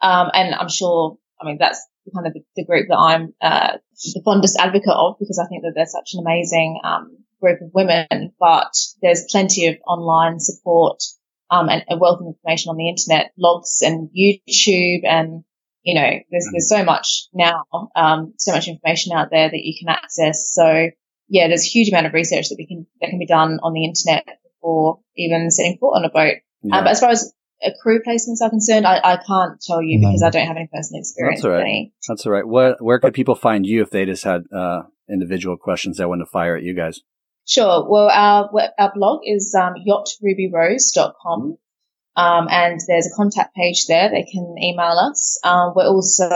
[0.00, 1.84] Um, and I'm sure, I mean, that's
[2.14, 3.78] kind of the, the group that I'm uh,
[4.14, 7.70] the fondest advocate of because I think that they're such an amazing um, group of
[7.74, 8.32] women.
[8.38, 11.02] But there's plenty of online support
[11.50, 15.44] um, and a wealth of information on the internet, blogs and YouTube and
[15.82, 17.64] you know, there's there's so much now,
[17.96, 20.50] um, so much information out there that you can access.
[20.52, 20.90] So
[21.28, 23.72] yeah, there's a huge amount of research that we can that can be done on
[23.72, 26.36] the internet before even setting foot on a boat.
[26.62, 26.78] Yeah.
[26.78, 27.32] Um, but as far as
[27.82, 30.08] crew placements are concerned, I, I can't tell you No.
[30.08, 31.92] because I don't have any personal experience That's all right.
[32.08, 32.46] That's all right.
[32.46, 36.20] Where where could people find you if they just had uh, individual questions they want
[36.20, 37.00] to fire at you guys?
[37.46, 37.88] Sure.
[37.88, 41.56] Well, our our blog is um, yachtrubyrose.com.
[42.16, 44.10] Um, and there's a contact page there.
[44.10, 45.38] They can email us.
[45.44, 46.28] Um, we're also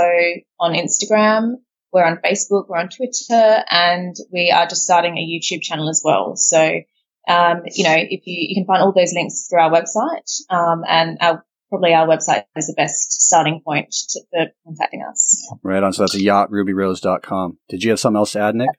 [0.60, 1.56] on Instagram.
[1.92, 2.68] We're on Facebook.
[2.68, 6.36] We're on Twitter, and we are just starting a YouTube channel as well.
[6.36, 6.80] So,
[7.28, 10.82] um, you know, if you you can find all those links through our website, um,
[10.88, 15.52] and our probably our website is the best starting point to, for contacting us.
[15.62, 15.92] Right on.
[15.92, 17.58] So that's a yachtrubyrose.com.
[17.68, 18.70] Did you have something else to add, Nick?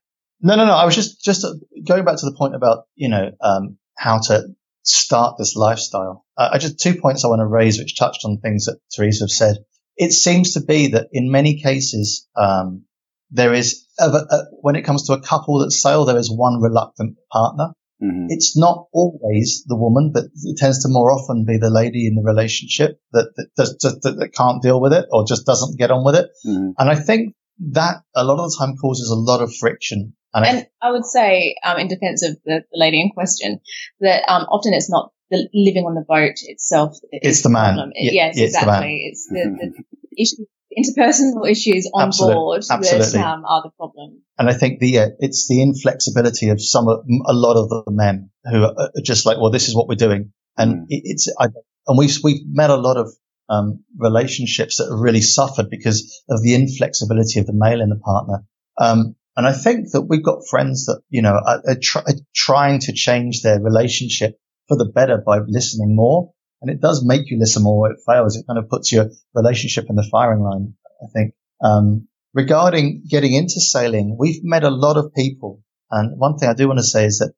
[0.42, 0.74] No, no, no.
[0.74, 1.54] I was just just uh,
[1.88, 4.44] going back to the point about you know um, how to
[4.88, 6.26] start this lifestyle.
[6.38, 9.24] Uh, I just two points I want to raise, which touched on things that Teresa
[9.24, 9.58] have said.
[9.98, 12.86] It seems to be that in many cases um,
[13.32, 16.62] there is a, a, when it comes to a couple that sail, there is one
[16.62, 17.74] reluctant partner.
[18.04, 18.26] Mm-hmm.
[18.30, 22.16] It's not always the woman, but it tends to more often be the lady in
[22.16, 25.92] the relationship that that, does, that, that can't deal with it or just doesn't get
[25.92, 26.30] on with it.
[26.46, 26.72] Mm-hmm.
[26.78, 27.36] And I think
[27.72, 30.15] that a lot of the time causes a lot of friction.
[30.36, 33.60] And, I, And I would say, um, in defense of the, the lady in question,
[34.02, 36.98] that um, often it's not the living on the boat itself.
[37.12, 37.76] that is It's the man.
[37.76, 37.92] problem.
[37.96, 38.84] Yeah, yes, yeah, it's the man.
[38.84, 38.98] exactly.
[39.10, 40.46] It's the, the issue,
[40.78, 43.20] interpersonal issues on Absolute- board absolutely.
[43.20, 44.22] that um, are the problem.
[44.38, 47.84] And I think the uh, it's the inflexibility of some of a lot of the
[47.92, 50.86] men who are are just like, well, this is what we're doing, and Mm.
[50.90, 51.46] it, it's I,
[51.88, 53.08] and we've we've met a lot of
[53.48, 57.96] um, relationships that have really suffered because of the inflexibility of the male in the
[58.12, 58.44] partner.
[58.78, 62.20] Um, and I think that we've got friends that you know are, are, try, are
[62.34, 66.32] trying to change their relationship for the better by listening more.
[66.62, 67.92] And it does make you listen more.
[67.92, 68.38] It fails.
[68.38, 70.74] It kind of puts your relationship in the firing line.
[71.04, 71.34] I think.
[71.64, 75.62] Um, regarding getting into sailing, we've met a lot of people.
[75.92, 77.34] And one thing I do want to say is that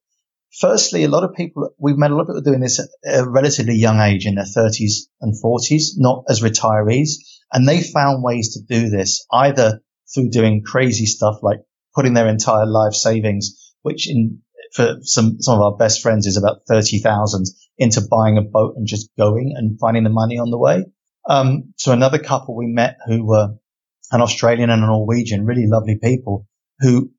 [0.60, 3.28] firstly, a lot of people, we've met a lot of people doing this at a
[3.28, 7.12] relatively young age in their 30s and 40s, not as retirees.
[7.52, 9.80] And they found ways to do this either
[10.14, 11.60] through doing crazy stuff like
[11.98, 14.38] putting their entire life savings, which in,
[14.72, 17.44] for some, some of our best friends is about 30,000
[17.76, 20.84] into buying a boat and just going and finding the money on the way.
[21.28, 23.56] Um, to another couple we met who were
[24.12, 26.46] an Australian and a Norwegian, really lovely people
[26.78, 27.10] who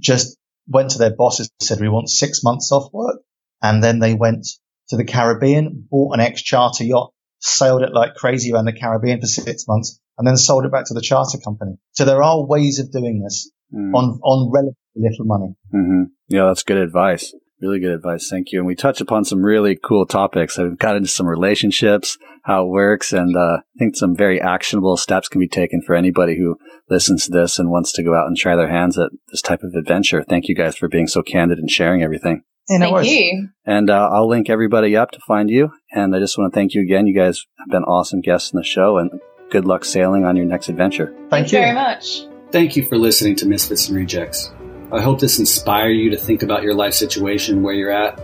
[0.00, 3.20] just went to their bosses and said, we want six months off work.
[3.62, 4.48] And then they went
[4.88, 9.20] to the Caribbean, bought an ex charter yacht, sailed it like crazy around the Caribbean
[9.20, 11.76] for six months and then sold it back to the charter company.
[11.92, 13.92] So there are ways of doing this Mm.
[13.94, 15.54] on, on relatively little money.
[15.72, 17.34] hmm Yeah, that's good advice.
[17.60, 18.28] Really good advice.
[18.28, 18.58] Thank you.
[18.58, 20.58] And we touched upon some really cool topics.
[20.58, 24.96] I've got into some relationships, how it works, and uh, I think some very actionable
[24.96, 26.56] steps can be taken for anybody who
[26.90, 29.62] listens to this and wants to go out and try their hands at this type
[29.62, 30.22] of adventure.
[30.22, 32.42] Thank you guys for being so candid and sharing everything.
[32.68, 33.48] Yeah, no Thank you.
[33.64, 35.70] And uh, I'll link everybody up to find you.
[35.92, 37.06] And I just want to thank you again.
[37.06, 39.10] You guys have been awesome guests in the show, and
[39.50, 41.14] good luck sailing on your next adventure.
[41.30, 41.64] Thank you you.
[41.64, 42.24] very much.
[42.54, 44.52] Thank you for listening to Misfits and Rejects.
[44.92, 48.16] I hope this inspire you to think about your life situation, where you're at,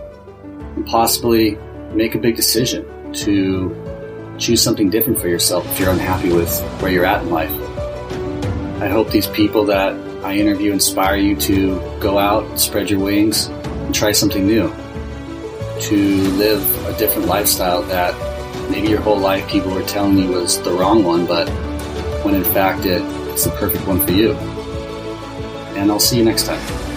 [0.77, 1.57] and possibly
[1.91, 6.89] make a big decision to choose something different for yourself if you're unhappy with where
[6.89, 7.51] you're at in life.
[8.81, 13.47] I hope these people that I interview inspire you to go out, spread your wings,
[13.47, 14.73] and try something new.
[15.89, 15.97] To
[16.37, 18.15] live a different lifestyle that
[18.71, 21.49] maybe your whole life people were telling you was the wrong one, but
[22.23, 23.01] when in fact it,
[23.31, 24.33] it's the perfect one for you.
[25.77, 26.90] And I'll see you next time.